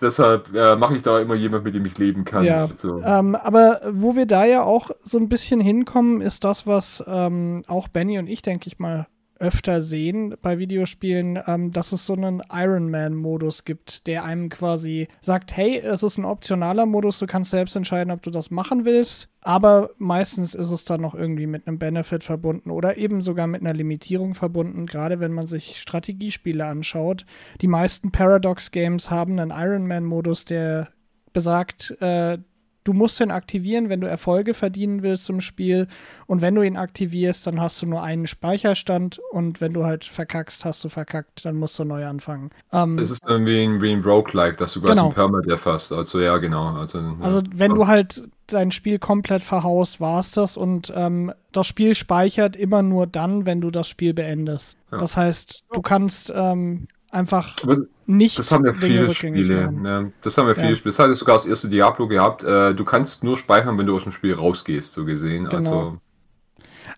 [0.00, 2.44] deshalb äh, mache ich da immer jemand, mit dem ich leben kann.
[2.44, 2.66] Ja.
[2.66, 7.02] Also, Ähm, aber wo wir da ja auch so ein bisschen hinkommen, ist das, was
[7.06, 9.06] ähm, auch Benny und ich, denke ich mal,
[9.38, 15.08] öfter sehen bei Videospielen, ähm, dass es so einen Iron Man-Modus gibt, der einem quasi
[15.20, 18.84] sagt, hey, es ist ein optionaler Modus, du kannst selbst entscheiden, ob du das machen
[18.84, 23.46] willst, aber meistens ist es dann noch irgendwie mit einem Benefit verbunden oder eben sogar
[23.46, 27.26] mit einer Limitierung verbunden, gerade wenn man sich Strategiespiele anschaut.
[27.60, 30.88] Die meisten Paradox-Games haben einen Iron Man-Modus, der
[31.32, 32.38] besagt, äh,
[32.86, 35.88] du musst ihn aktivieren, wenn du Erfolge verdienen willst im Spiel.
[36.26, 39.20] Und wenn du ihn aktivierst, dann hast du nur einen Speicherstand.
[39.32, 42.50] Und wenn du halt verkackst, hast du verkackt, dann musst du neu anfangen.
[42.72, 45.08] Ähm, es ist dann wie ein, wie ein Roguelike, dass du quasi genau.
[45.08, 45.92] ein Permadeath hast.
[45.92, 46.76] Also ja, genau.
[46.76, 47.16] Also, ja.
[47.20, 50.56] also wenn du halt dein Spiel komplett verhaust, war es das.
[50.56, 54.78] Und ähm, das Spiel speichert immer nur dann, wenn du das Spiel beendest.
[54.92, 54.98] Ja.
[54.98, 56.86] Das heißt, du kannst ähm,
[57.16, 58.38] einfach Aber nicht.
[58.38, 59.72] Das haben ja viele Spiele.
[59.72, 60.12] Ne?
[60.20, 60.76] Das haben ja viele ja.
[60.76, 60.90] Spiele.
[60.90, 62.44] Das hat sogar das erste Diablo gehabt.
[62.44, 65.44] Äh, du kannst nur speichern, wenn du aus dem Spiel rausgehst, so gesehen.
[65.44, 65.56] Genau.
[65.56, 65.98] Also,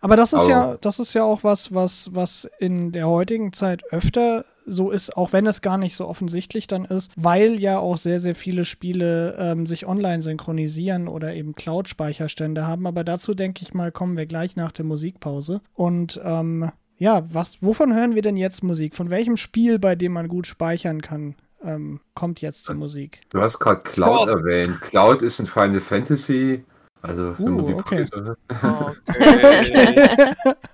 [0.01, 3.53] aber das ist aber, ja, das ist ja auch was, was, was in der heutigen
[3.53, 7.79] Zeit öfter so ist, auch wenn es gar nicht so offensichtlich dann ist, weil ja
[7.79, 12.87] auch sehr, sehr viele Spiele ähm, sich online synchronisieren oder eben Cloud-Speicherstände haben.
[12.87, 15.63] Aber dazu denke ich mal, kommen wir gleich nach der Musikpause.
[15.75, 18.95] Und ähm, ja, was, wovon hören wir denn jetzt Musik?
[18.95, 23.23] Von welchem Spiel, bei dem man gut speichern kann, ähm, kommt jetzt die Musik?
[23.31, 24.31] Du hast gerade Cloud oh.
[24.31, 24.81] erwähnt.
[24.81, 26.65] Cloud ist in Final Fantasy.
[27.01, 28.05] Also, wenn uh, okay.
[28.13, 28.35] okay.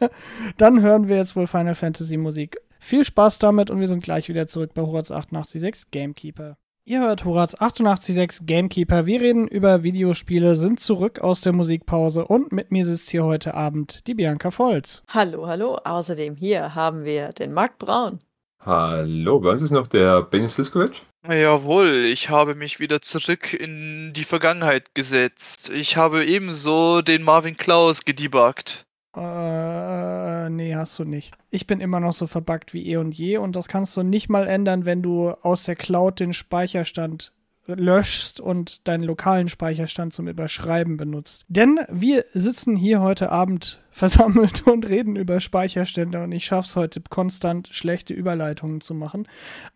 [0.57, 2.57] Dann hören wir jetzt wohl Final Fantasy Musik.
[2.81, 6.57] Viel Spaß damit und wir sind gleich wieder zurück bei Horaz 886 Gamekeeper.
[6.87, 9.07] Ihr hört Horaz 886 Gamekeeper.
[9.07, 13.55] Wir reden über Videospiele, sind zurück aus der Musikpause und mit mir sitzt hier heute
[13.55, 15.03] Abend die Bianca Volz.
[15.09, 15.79] Hallo, hallo.
[15.83, 18.19] Außerdem hier haben wir den Marc Braun.
[18.61, 21.01] Hallo, bei uns ist noch der Benny Sliskovic.
[21.27, 25.71] Jawohl, ich habe mich wieder zurück in die Vergangenheit gesetzt.
[25.71, 28.85] Ich habe ebenso den Marvin Klaus gedebuggt.
[29.17, 31.35] Äh, nee, hast du nicht.
[31.51, 34.29] Ich bin immer noch so verbuggt wie eh und je und das kannst du nicht
[34.29, 37.33] mal ändern, wenn du aus der Cloud den Speicherstand
[37.67, 41.47] löschst und deinen lokalen Speicherstand zum Überschreiben benutzt.
[41.49, 46.77] Denn wir sitzen hier heute Abend versammelt und reden über Speicherstände und ich schaffe es
[46.77, 49.29] heute konstant schlechte Überleitungen zu machen.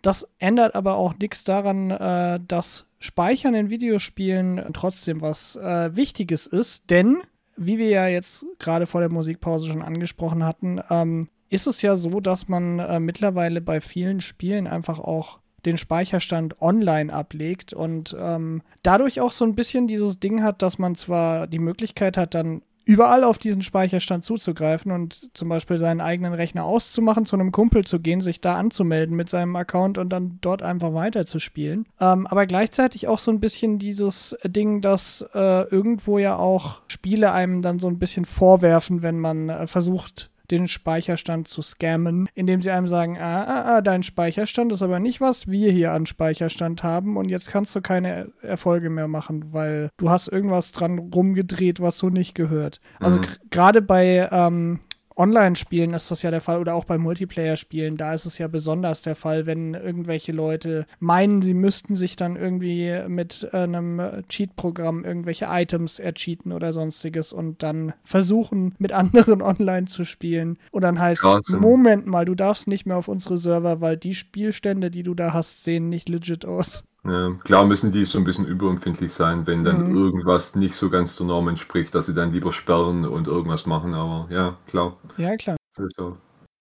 [0.03, 6.49] Das ändert aber auch nichts daran, äh, dass Speichern in Videospielen trotzdem was äh, Wichtiges
[6.49, 7.19] ist, denn
[7.59, 11.97] wie wir ja jetzt gerade vor der Musikpause schon angesprochen hatten, ähm, ist es ja
[11.97, 18.17] so, dass man äh, mittlerweile bei vielen Spielen einfach auch den Speicherstand online ablegt und
[18.19, 22.35] ähm, dadurch auch so ein bisschen dieses Ding hat, dass man zwar die Möglichkeit hat,
[22.35, 27.53] dann überall auf diesen Speicherstand zuzugreifen und zum Beispiel seinen eigenen Rechner auszumachen, zu einem
[27.53, 31.85] Kumpel zu gehen, sich da anzumelden mit seinem Account und dann dort einfach weiterzuspielen.
[32.01, 37.33] Ähm, aber gleichzeitig auch so ein bisschen dieses Ding, dass äh, irgendwo ja auch Spiele
[37.33, 42.63] einem dann so ein bisschen vorwerfen, wenn man äh, versucht, den Speicherstand zu scammen, indem
[42.63, 46.07] sie einem sagen, ah, ah, ah, dein Speicherstand ist aber nicht, was wir hier an
[46.07, 50.99] Speicherstand haben und jetzt kannst du keine Erfolge mehr machen, weil du hast irgendwas dran
[50.99, 52.81] rumgedreht, was so nicht gehört.
[52.99, 53.27] Also mhm.
[53.51, 54.81] gerade bei ähm,
[55.19, 59.03] Online-Spielen ist das ja der Fall oder auch bei Multiplayer-Spielen, da ist es ja besonders
[59.03, 65.47] der Fall, wenn irgendwelche Leute meinen, sie müssten sich dann irgendwie mit einem Cheat-Programm irgendwelche
[65.51, 70.59] Items ercheaten oder sonstiges und dann versuchen, mit anderen online zu spielen.
[70.71, 71.59] Und dann heißt, Grazie.
[71.59, 75.33] Moment mal, du darfst nicht mehr auf unsere Server, weil die Spielstände, die du da
[75.33, 76.85] hast, sehen nicht legit aus.
[77.05, 79.97] Ja, klar müssen die so ein bisschen überempfindlich sein, wenn dann mhm.
[79.97, 83.95] irgendwas nicht so ganz zur Norm entspricht, dass sie dann lieber sperren und irgendwas machen,
[83.95, 84.97] aber ja, klar.
[85.17, 85.57] Ja, klar.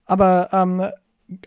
[0.06, 0.84] Aber ähm,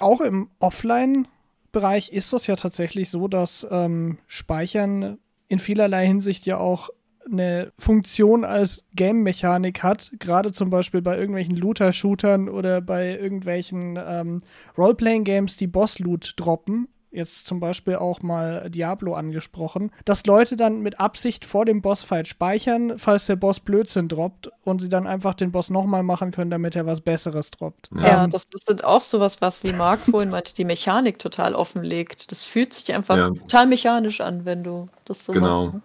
[0.01, 5.19] auch im Offline-Bereich ist das ja tatsächlich so, dass ähm, Speichern
[5.49, 6.91] in vielerlei Hinsicht ja auch
[7.31, 14.43] eine Funktion als Game-Mechanik hat, gerade zum Beispiel bei irgendwelchen Looter-Shootern oder bei irgendwelchen ähm,
[14.77, 21.01] Role-Playing-Games, die Boss-Loot droppen jetzt zum Beispiel auch mal Diablo angesprochen, dass Leute dann mit
[21.01, 25.53] Absicht vor dem Bossfight speichern, falls der Boss Blödsinn droppt und sie dann einfach den
[25.53, 27.91] Boss nochmal machen können, damit er was Besseres droppt.
[27.97, 31.55] Ja, ähm, das, das sind auch sowas, was wie Marc vorhin meinte, die Mechanik total
[31.55, 32.31] offenlegt.
[32.31, 33.29] Das fühlt sich einfach ja.
[33.29, 35.65] total mechanisch an, wenn du das so genau.
[35.65, 35.73] machst.
[35.73, 35.85] Genau.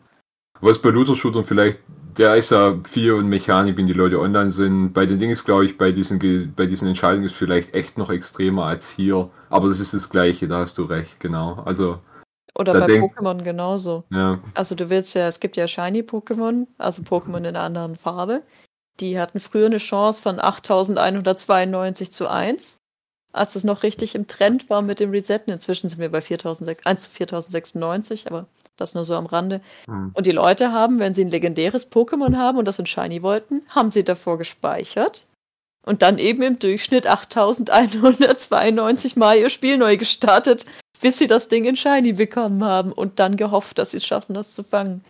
[0.61, 1.79] Was bei Looter-Shootern vielleicht
[2.17, 4.93] der ist ja viel und Mechanik, wenn die Leute online sind.
[4.93, 8.09] Bei den Dingen ist, glaube ich, bei diesen, bei diesen Entscheidungen ist vielleicht echt noch
[8.09, 9.29] extremer als hier.
[9.49, 11.61] Aber das ist das Gleiche, da hast du recht, genau.
[11.65, 11.99] Also.
[12.57, 14.05] Oder bei Pokémon genauso.
[14.11, 14.39] Ja.
[14.53, 18.43] Also du willst ja, es gibt ja Shiny-Pokémon, also Pokémon in einer anderen Farbe.
[19.01, 22.79] Die hatten früher eine Chance von 8192 zu 1.
[23.33, 25.51] Als es noch richtig im Trend war mit dem Resetten.
[25.51, 28.47] Inzwischen sind wir bei 4006, 1 zu 4096, aber
[28.77, 29.61] das nur so am Rande.
[29.87, 30.11] Mhm.
[30.13, 33.61] Und die Leute haben, wenn sie ein legendäres Pokémon haben und das in Shiny wollten,
[33.69, 35.25] haben sie davor gespeichert
[35.85, 40.65] und dann eben im Durchschnitt 8192 Mal ihr Spiel neu gestartet,
[41.01, 44.33] bis sie das Ding in Shiny bekommen haben und dann gehofft, dass sie es schaffen,
[44.33, 45.03] das zu fangen.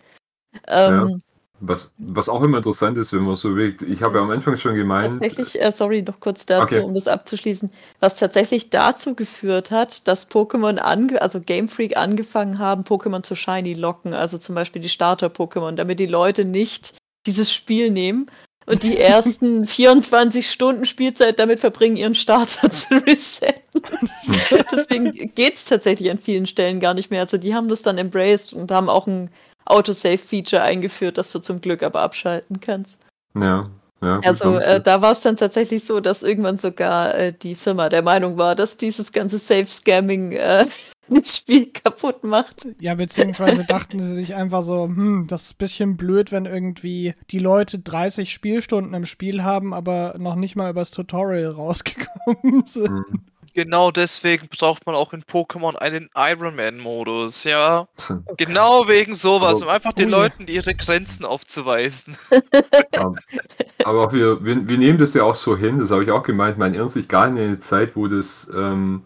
[0.68, 1.22] Ähm,
[1.60, 4.58] Was, was auch immer interessant ist, wenn man so will, ich habe ja am Anfang
[4.58, 5.14] schon gemeint.
[5.14, 6.84] Tatsächlich, äh, sorry, noch kurz dazu, okay.
[6.84, 12.58] um das abzuschließen, was tatsächlich dazu geführt hat, dass Pokémon, ange also Game Freak angefangen
[12.58, 16.94] haben, Pokémon zu Shiny locken, also zum Beispiel die Starter-Pokémon, damit die Leute nicht
[17.26, 18.30] dieses Spiel nehmen
[18.66, 23.80] und die ersten 24 Stunden Spielzeit damit verbringen, ihren Starter zu resetten.
[24.72, 27.22] Deswegen geht es tatsächlich an vielen Stellen gar nicht mehr.
[27.22, 29.30] Also die haben das dann embraced und haben auch ein
[29.66, 33.02] Autosave-Feature eingeführt, das du zum Glück aber abschalten kannst.
[33.34, 33.70] Ja.
[34.02, 37.88] Ja, also äh, da war es dann tatsächlich so, dass irgendwann sogar äh, die Firma
[37.88, 40.66] der Meinung war, dass dieses ganze Safe-Scamming äh,
[41.08, 42.68] das Spiel kaputt macht.
[42.78, 47.14] Ja, beziehungsweise dachten sie sich einfach so, hm, das ist ein bisschen blöd, wenn irgendwie
[47.30, 52.90] die Leute 30 Spielstunden im Spiel haben, aber noch nicht mal übers Tutorial rausgekommen sind.
[52.90, 53.20] Mhm.
[53.56, 57.88] Genau deswegen braucht man auch in Pokémon einen Iron Man-Modus, ja.
[58.36, 62.18] genau wegen sowas, um einfach den oh, Leuten ihre Grenzen aufzuweisen.
[63.82, 66.58] aber wir, wir, wir, nehmen das ja auch so hin, das habe ich auch gemeint,
[66.58, 69.04] man erinnert sich gar nicht in eine Zeit, wo das, ähm,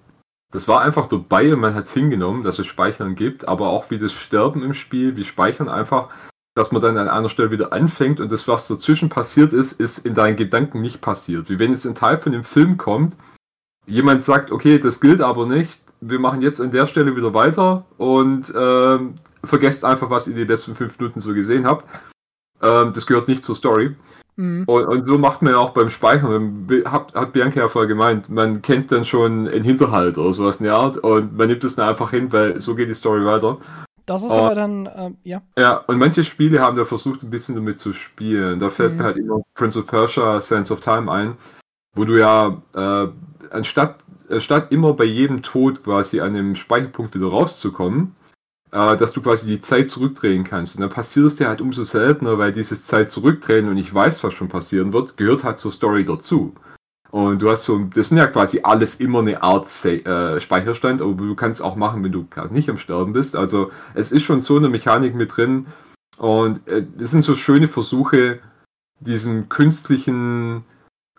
[0.50, 3.92] das war einfach dabei und man hat es hingenommen, dass es Speichern gibt, aber auch
[3.92, 6.08] wie das Sterben im Spiel, wie Speichern einfach,
[6.56, 10.04] dass man dann an einer Stelle wieder anfängt und das, was dazwischen passiert ist, ist
[10.04, 11.48] in deinen Gedanken nicht passiert.
[11.48, 13.16] Wie wenn jetzt ein Teil von dem Film kommt,
[13.90, 17.84] jemand sagt, okay, das gilt aber nicht, wir machen jetzt an der Stelle wieder weiter
[17.98, 19.14] und ähm,
[19.44, 21.84] vergesst einfach, was ihr die letzten fünf Minuten so gesehen habt.
[22.62, 23.94] Ähm, das gehört nicht zur Story.
[24.36, 24.64] Mhm.
[24.66, 26.66] Und, und, so macht man ja auch beim Speichern.
[26.86, 30.64] Hat, hat Bianca ja vorher gemeint, man kennt dann schon einen Hinterhalt oder sowas in
[30.64, 33.58] der Art und man nimmt es dann einfach hin, weil so geht die Story weiter.
[34.06, 35.42] Das ist uh, aber dann, äh, ja.
[35.58, 38.58] Ja, und manche Spiele haben da versucht, ein bisschen damit zu spielen.
[38.58, 38.98] Da fällt mhm.
[38.98, 41.36] mir halt immer Prince of Persia, Sense of Time ein,
[41.94, 43.08] wo du ja äh,
[43.50, 43.96] anstatt,
[44.28, 48.14] anstatt immer bei jedem Tod quasi an dem Speicherpunkt wieder rauszukommen,
[48.72, 50.76] äh, dass du quasi die Zeit zurückdrehen kannst.
[50.76, 54.22] Und dann passiert es dir halt umso seltener, weil dieses Zeit zurückdrehen und ich weiß,
[54.24, 56.54] was schon passieren wird, gehört halt zur Story dazu.
[57.10, 61.12] Und du hast so, das sind ja quasi alles immer eine Art äh, Speicherstand, aber
[61.12, 63.34] du kannst auch machen, wenn du gerade nicht am Sterben bist.
[63.34, 65.66] Also es ist schon so eine Mechanik mit drin.
[66.18, 68.38] Und äh, das sind so schöne Versuche,
[69.00, 70.64] diesen künstlichen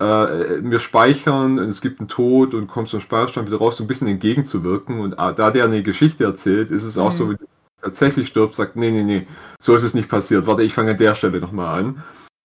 [0.01, 3.87] äh, wir speichern, es gibt einen Tod und kommt zum Speicherstand wieder raus, so ein
[3.87, 4.99] bisschen entgegenzuwirken.
[4.99, 7.17] Und äh, da der eine Geschichte erzählt, ist es auch mhm.
[7.17, 7.45] so, wenn du
[7.81, 9.27] tatsächlich stirbst, sagt, nee, nee, nee,
[9.59, 10.47] so ist es nicht passiert.
[10.47, 12.03] Warte, ich fange an der Stelle nochmal an.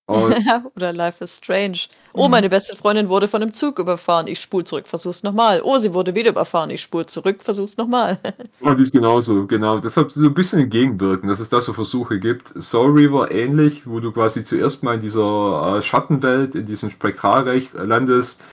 [0.76, 1.78] Oder Life is Strange.
[2.12, 2.30] Oh, mhm.
[2.30, 4.28] meine beste Freundin wurde von einem Zug überfahren.
[4.28, 5.60] Ich spul zurück, versuch's nochmal.
[5.64, 6.70] Oh, sie wurde wieder überfahren.
[6.70, 8.18] Ich spul zurück, versuch's nochmal.
[8.60, 9.78] Und die ist genauso, genau.
[9.78, 12.54] Deshalb so ein bisschen entgegenwirken, dass es da so Versuche gibt.
[12.62, 17.70] Soul River ähnlich, wo du quasi zuerst mal in dieser äh, Schattenwelt, in diesem Spektralreich
[17.74, 18.44] landest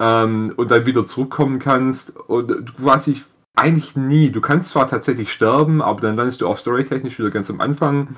[0.00, 2.16] ähm, und dann wieder zurückkommen kannst.
[2.16, 3.22] Und du quasi
[3.54, 4.30] eigentlich nie.
[4.30, 8.16] Du kannst zwar tatsächlich sterben, aber dann landest du auch storytechnisch wieder ganz am Anfang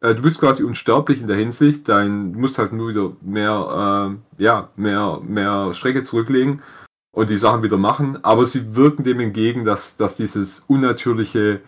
[0.00, 4.18] äh, du bist quasi unsterblich in der Hinsicht, dein, du musst halt nur wieder mehr,
[4.38, 6.62] äh, ja, mehr, mehr Strecke zurücklegen
[7.12, 11.60] und die Sachen wieder machen, aber sie wirken dem entgegen, dass, dass dieses unnatürliche,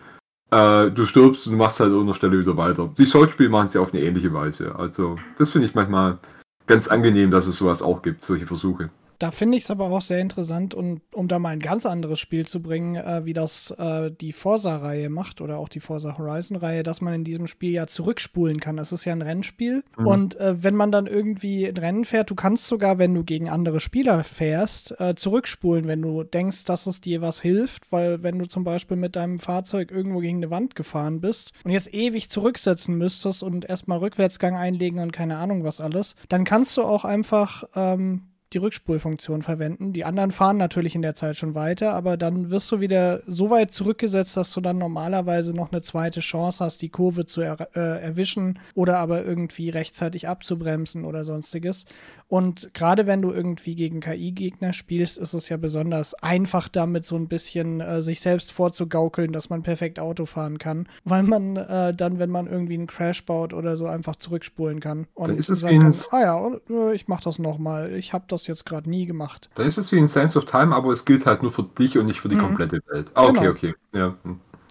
[0.51, 2.89] äh, du stirbst und du machst halt an einer Stelle wieder weiter.
[2.97, 4.75] Die Soul-Spiele machen ja auf eine ähnliche Weise.
[4.75, 6.17] Also, das finde ich manchmal
[6.65, 8.89] ganz angenehm, dass es sowas auch gibt, solche Versuche.
[9.23, 12.19] Da finde ich es aber auch sehr interessant und um da mal ein ganz anderes
[12.19, 16.83] Spiel zu bringen, äh, wie das äh, die Forsa-Reihe macht oder auch die Forza Horizon-Reihe,
[16.83, 18.75] dass man in diesem Spiel ja zurückspulen kann.
[18.75, 20.07] Das ist ja ein Rennspiel mhm.
[20.07, 23.47] und äh, wenn man dann irgendwie ein Rennen fährt, du kannst sogar, wenn du gegen
[23.47, 28.39] andere Spieler fährst, äh, zurückspulen, wenn du denkst, dass es dir was hilft, weil wenn
[28.39, 32.29] du zum Beispiel mit deinem Fahrzeug irgendwo gegen eine Wand gefahren bist und jetzt ewig
[32.29, 37.05] zurücksetzen müsstest und erstmal Rückwärtsgang einlegen und keine Ahnung was alles, dann kannst du auch
[37.05, 38.23] einfach ähm,
[38.53, 39.93] die Rückspulfunktion verwenden.
[39.93, 43.49] Die anderen fahren natürlich in der Zeit schon weiter, aber dann wirst du wieder so
[43.49, 47.69] weit zurückgesetzt, dass du dann normalerweise noch eine zweite Chance hast, die Kurve zu er
[47.75, 51.85] äh, erwischen oder aber irgendwie rechtzeitig abzubremsen oder sonstiges.
[52.27, 57.15] Und gerade wenn du irgendwie gegen KI-Gegner spielst, ist es ja besonders einfach damit so
[57.15, 61.93] ein bisschen äh, sich selbst vorzugaukeln, dass man perfekt Auto fahren kann, weil man äh,
[61.93, 65.05] dann, wenn man irgendwie einen Crash baut oder so, einfach zurückspulen kann.
[65.13, 67.93] Und dann ist es wie kann, ah ja, äh, ich mach das nochmal.
[67.93, 69.49] Ich habe das jetzt gerade nie gemacht.
[69.55, 71.97] Dann ist es wie in Sense of Time, aber es gilt halt nur für dich
[71.97, 72.41] und nicht für die mhm.
[72.41, 73.11] komplette Welt.
[73.13, 73.51] Ah, okay, genau.
[73.51, 73.75] okay.
[73.93, 74.15] Ja.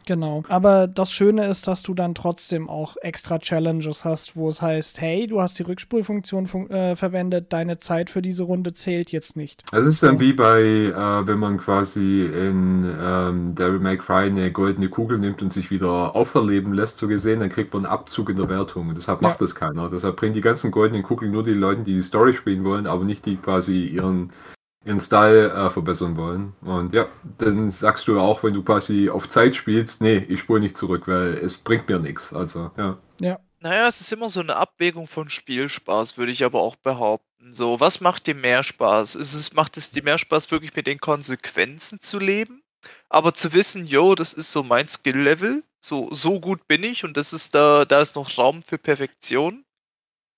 [0.06, 0.42] Genau.
[0.48, 5.00] Aber das Schöne ist, dass du dann trotzdem auch extra Challenges hast, wo es heißt,
[5.00, 9.36] hey, du hast die Rückspulfunktion fun äh, verwendet, deine Zeit für diese Runde zählt jetzt
[9.36, 9.62] nicht.
[9.72, 14.50] Das ist dann wie bei, äh, wenn man quasi in ähm, Devil May Cry eine
[14.50, 18.30] goldene Kugel nimmt und sich wieder auferleben lässt, so gesehen, dann kriegt man einen Abzug
[18.30, 18.88] in der Wertung.
[18.88, 19.28] Und deshalb ja.
[19.28, 19.88] macht das keiner.
[19.88, 23.04] Deshalb bringen die ganzen goldenen Kugeln nur die Leute, die die Story spielen wollen, aber
[23.04, 24.32] nicht die quasi ihren
[24.84, 26.54] ihren Style äh, verbessern wollen.
[26.60, 27.06] Und ja,
[27.38, 31.04] dann sagst du auch, wenn du quasi auf Zeit spielst, nee, ich spule nicht zurück,
[31.06, 32.32] weil es bringt mir nichts.
[32.34, 32.98] Also, ja.
[33.20, 33.38] Ja.
[33.60, 37.54] Naja, es ist immer so eine Abwägung von Spielspaß, würde ich aber auch behaupten.
[37.54, 39.14] So, was macht dir mehr Spaß?
[39.14, 42.64] Ist es, macht es dir mehr Spaß, wirklich mit den Konsequenzen zu leben?
[43.08, 47.16] Aber zu wissen, yo, das ist so mein Skill-Level, so, so gut bin ich und
[47.16, 49.64] das ist da, da ist noch Raum für Perfektion.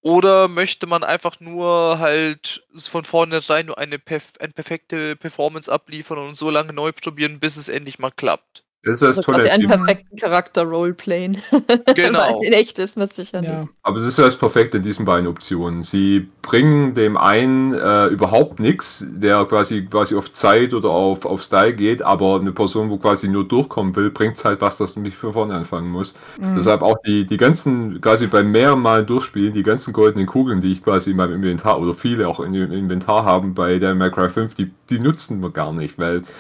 [0.05, 6.19] Oder möchte man einfach nur halt von vornherein nur eine, perf eine perfekte Performance abliefern
[6.19, 8.64] und so lange neu probieren, bis es endlich mal klappt?
[8.85, 9.37] Das ist das Also Tolle.
[9.39, 11.37] quasi einen perfekten Charakter Roleplayen.
[11.95, 12.41] Genau.
[12.43, 13.61] In echt ist man sicher Ja.
[13.61, 13.69] nicht.
[13.83, 15.83] Aber das ist ja das Perfekte in diesen beiden Optionen.
[15.83, 21.43] Sie bringen dem einen äh, überhaupt nichts, der quasi quasi auf Zeit oder auf, auf
[21.43, 25.17] Style geht, aber eine Person, wo quasi nur durchkommen will, bringt halt was, das nicht
[25.17, 26.15] von vorne anfangen muss.
[26.41, 26.57] Mhm.
[26.57, 30.83] Deshalb auch die, die ganzen, quasi beim Mal durchspielen, die ganzen goldenen Kugeln, die ich
[30.83, 34.55] quasi in meinem Inventar oder viele auch in dem Inventar haben bei der Cry 5,
[34.55, 36.31] die, die nutzen wir gar nicht, weil das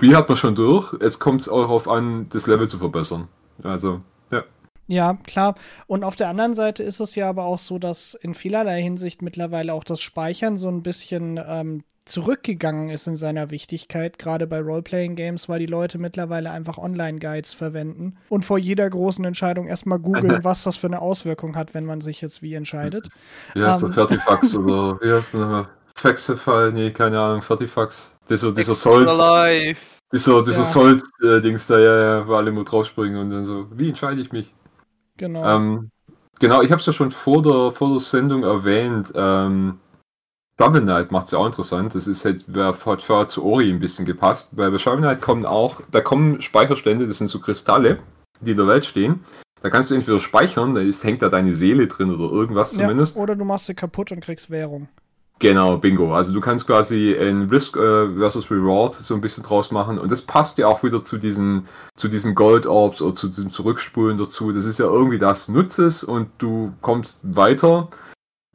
[0.00, 3.28] Spiel hat man schon durch, es kommt auch darauf an, das Level zu verbessern.
[3.62, 4.00] Also,
[4.32, 4.44] ja.
[4.86, 5.56] Ja, klar.
[5.86, 9.20] Und auf der anderen Seite ist es ja aber auch so, dass in vielerlei Hinsicht
[9.20, 14.60] mittlerweile auch das Speichern so ein bisschen ähm, zurückgegangen ist in seiner Wichtigkeit, gerade bei
[14.60, 20.42] Role-Playing-Games, weil die Leute mittlerweile einfach Online-Guides verwenden und vor jeder großen Entscheidung erstmal googeln,
[20.44, 23.10] was das für eine Auswirkung hat, wenn man sich jetzt wie entscheidet.
[23.54, 23.90] Heißt Ähm.
[23.90, 28.18] der Fertifax oder heißt der Faxify, nee, keine Ahnung, Fertifax.
[28.28, 29.98] Dieser, dieser Life.
[30.12, 30.64] dieser, dieser Ja.
[30.64, 34.52] Solz-Dings da, ja, ja, wo alle mal draufspringen und dann so, wie entscheide ich mich?
[35.16, 35.44] Genau.
[35.44, 35.90] Ähm,
[36.38, 39.12] genau, ich habe es ja schon vor der, vor der Sendung erwähnt.
[39.14, 39.78] Ähm,
[40.58, 41.94] Shovel Knight macht es ja auch interessant.
[41.94, 45.20] Das ist halt, wer hat vorher zu Ori ein bisschen gepasst, weil bei Shovel Knight
[45.20, 47.98] kommen auch, da kommen Speicherstände, das sind so Kristalle,
[48.40, 49.20] die in der Welt stehen.
[49.62, 52.82] Da kannst du entweder speichern, da ist, hängt da deine Seele drin oder irgendwas ja,
[52.82, 53.16] zumindest.
[53.16, 54.88] oder du machst sie kaputt und kriegst Währung.
[55.40, 56.14] Genau, bingo.
[56.14, 60.10] Also du kannst quasi ein Risk äh, versus Reward so ein bisschen draus machen und
[60.10, 61.66] das passt ja auch wieder zu diesen
[61.96, 64.52] zu diesen Gold Orbs oder zu dem Zurückspulen dazu.
[64.52, 67.88] Das ist ja irgendwie das Nutze es und du kommst weiter,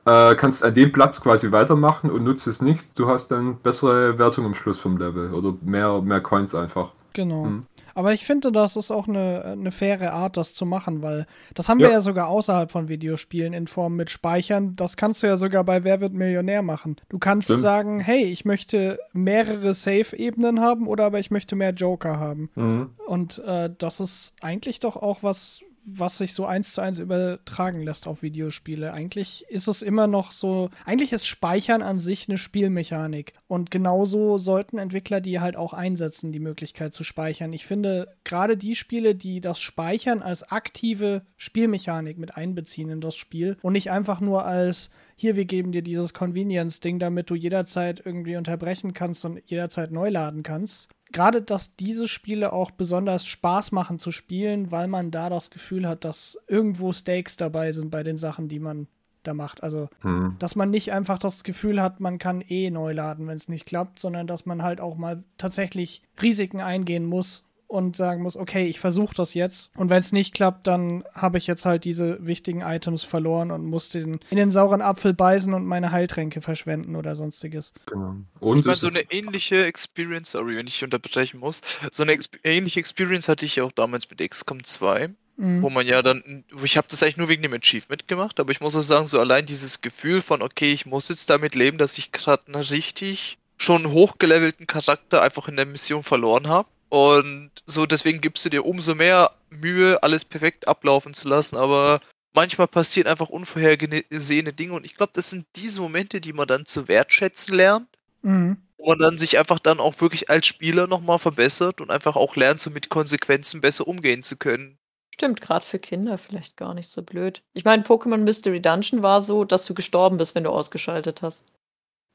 [0.05, 2.97] äh, kannst an dem Platz quasi weitermachen und nutzt es nicht.
[2.99, 6.91] Du hast dann bessere Wertung am Schluss vom Level oder mehr mehr Coins einfach.
[7.13, 7.45] Genau.
[7.45, 7.65] Mhm.
[7.95, 11.69] Aber ich finde, das ist auch eine, eine faire Art, das zu machen, weil das
[11.69, 11.87] haben Ja.
[11.87, 14.75] wir ja sogar außerhalb von Videospielen in Form mit Speichern.
[14.75, 16.97] Das kannst du ja sogar bei Wer wird Millionär machen.
[17.09, 17.61] Du kannst Stimmt.
[17.61, 22.91] sagen, hey, ich möchte mehrere Safe-Ebenen haben oder aber ich möchte mehr Joker haben.
[23.07, 27.81] Und äh, das ist eigentlich doch auch was, was sich so eins zu eins übertragen
[27.81, 28.91] lässt auf Videospiele.
[28.93, 33.33] Eigentlich ist es immer noch so, eigentlich ist Speichern an sich eine Spielmechanik.
[33.47, 37.53] Und genauso sollten Entwickler die halt auch einsetzen, die Möglichkeit zu speichern.
[37.53, 43.15] Ich finde, gerade die Spiele, die das Speichern als aktive Spielmechanik mit einbeziehen in das
[43.15, 48.01] Spiel und nicht einfach nur als hier, wir geben dir dieses Convenience-Ding, damit du jederzeit
[48.03, 50.89] irgendwie unterbrechen kannst und jederzeit neu laden kannst.
[51.11, 55.87] Gerade, dass diese Spiele auch besonders Spaß machen zu spielen, weil man da das Gefühl
[55.87, 58.87] hat, dass irgendwo Stakes dabei sind bei den Sachen, die man
[59.23, 59.63] da macht.
[59.63, 60.35] Also, Mhm.
[60.39, 63.65] dass man nicht einfach das Gefühl hat, man kann eh neu laden, wenn es nicht
[63.65, 67.43] klappt, sondern dass man halt auch mal tatsächlich Risiken eingehen muss
[67.75, 69.69] und sagen muss, okay, ich versuche das jetzt.
[69.77, 73.65] Und wenn es nicht klappt, dann habe ich jetzt halt diese wichtigen Items verloren und
[73.65, 77.73] muss den, in den sauren Apfel beißen und meine Heiltränke verschwenden oder sonstiges.
[77.85, 78.15] Genau.
[78.35, 81.61] Ich Und meine, es so eine ähnliche Experience, sorry, wenn ich unterbrechen muss,
[81.91, 85.61] so eine exp ähnliche Experience hatte ich ja auch damals mit XCOM 2, Mhm.
[85.61, 88.61] wo man ja dann, ich habe das eigentlich nur wegen dem Achievement gemacht, aber ich
[88.61, 91.97] muss auch sagen, so allein dieses Gefühl von, okay, ich muss jetzt damit leben, dass
[91.97, 96.69] ich gerade einen richtig schon hochgelevelten Charakter einfach in der Mission verloren habe.
[96.89, 102.01] Und so deswegen gibst du dir umso mehr Mühe, alles perfekt ablaufen zu lassen, aber
[102.33, 106.65] manchmal passieren einfach unvorhergesehene Dinge und ich glaube, das sind diese Momente, die man dann
[106.65, 107.87] zu wertschätzen lernt
[108.21, 108.57] Mhm.
[108.77, 112.35] wo man dann sich einfach dann auch wirklich als Spieler nochmal verbessert und einfach auch
[112.35, 114.79] lernt, so mit Konsequenzen besser umgehen zu können.
[115.13, 117.41] Stimmt, gerade für Kinder vielleicht gar nicht so blöd.
[117.53, 121.53] Ich meine, Pokémon Mystery Dungeon war so, dass du gestorben bist, wenn du ausgeschaltet hast.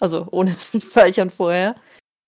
[0.01, 1.77] Also ohne zu speichern vorher.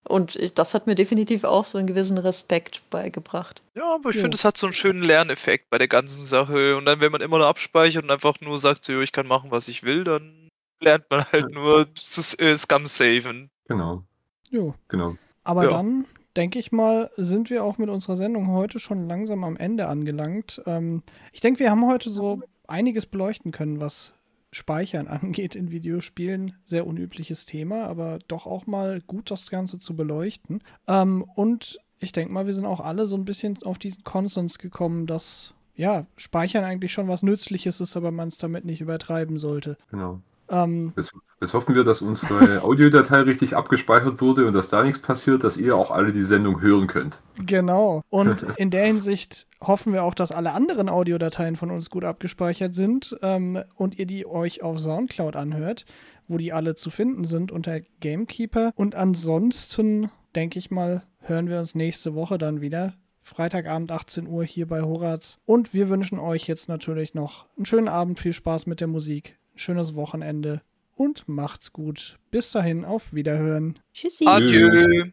[0.08, 3.62] Und ich, das hat mir definitiv auch so einen gewissen Respekt beigebracht.
[3.74, 4.22] Ja, aber ich Jo.
[4.22, 6.76] finde, es hat so einen schönen Lerneffekt bei der ganzen Sache.
[6.76, 9.50] Und dann, wenn man immer nur abspeichert und einfach nur sagt, so, ich kann machen,
[9.50, 10.48] was ich will, dann
[10.80, 13.50] lernt man halt nur zu äh, Scum saven.
[13.68, 14.02] genau,
[14.50, 14.74] Jo.
[14.88, 15.16] genau.
[15.44, 15.70] Aber Ja.
[15.70, 16.04] dann,
[16.36, 20.60] denke ich mal, sind wir auch mit unserer Sendung heute schon langsam am Ende angelangt.
[20.66, 24.12] Ähm, ich denke, wir haben heute so einiges beleuchten können, was
[24.52, 26.54] Speichern angeht in Videospielen.
[26.64, 30.62] Sehr unübliches Thema, aber doch auch mal gut, das Ganze zu beleuchten.
[30.86, 34.58] Ähm, und ich denke mal, wir sind auch alle so ein bisschen auf diesen Konsens
[34.58, 39.38] gekommen, dass ja, Speichern eigentlich schon was Nützliches ist, aber man es damit nicht übertreiben
[39.38, 39.78] sollte.
[39.90, 40.20] Genau.
[40.52, 45.00] Ähm, jetzt, jetzt, hoffen wir, dass unsere Audiodatei richtig abgespeichert wurde und dass da nichts
[45.00, 47.22] passiert, dass ihr auch alle die Sendung hören könnt.
[47.44, 48.02] Genau.
[48.10, 52.74] Und in der Hinsicht hoffen wir auch, dass alle anderen Audiodateien von uns gut abgespeichert
[52.74, 55.86] sind ähm, und ihr die euch auf Soundcloud anhört,
[56.28, 58.72] wo die alle zu finden sind unter Gamekeeper.
[58.76, 62.94] Und ansonsten denke ich mal, hören wir uns nächste Woche dann wieder.
[63.22, 65.38] Freitagabend 18 Uhr hier bei Horaz.
[65.46, 69.38] Und wir wünschen euch jetzt natürlich noch einen schönen Abend, viel Spaß mit der Musik,
[69.54, 70.62] schönes Wochenende
[70.94, 72.18] und macht's gut.
[72.30, 73.78] Bis dahin, auf Wiederhören.
[73.92, 74.26] Tschüssi.
[74.26, 75.10] Adieu.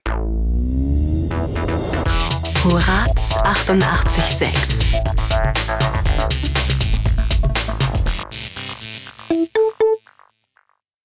[2.63, 5.01] Horaz 886.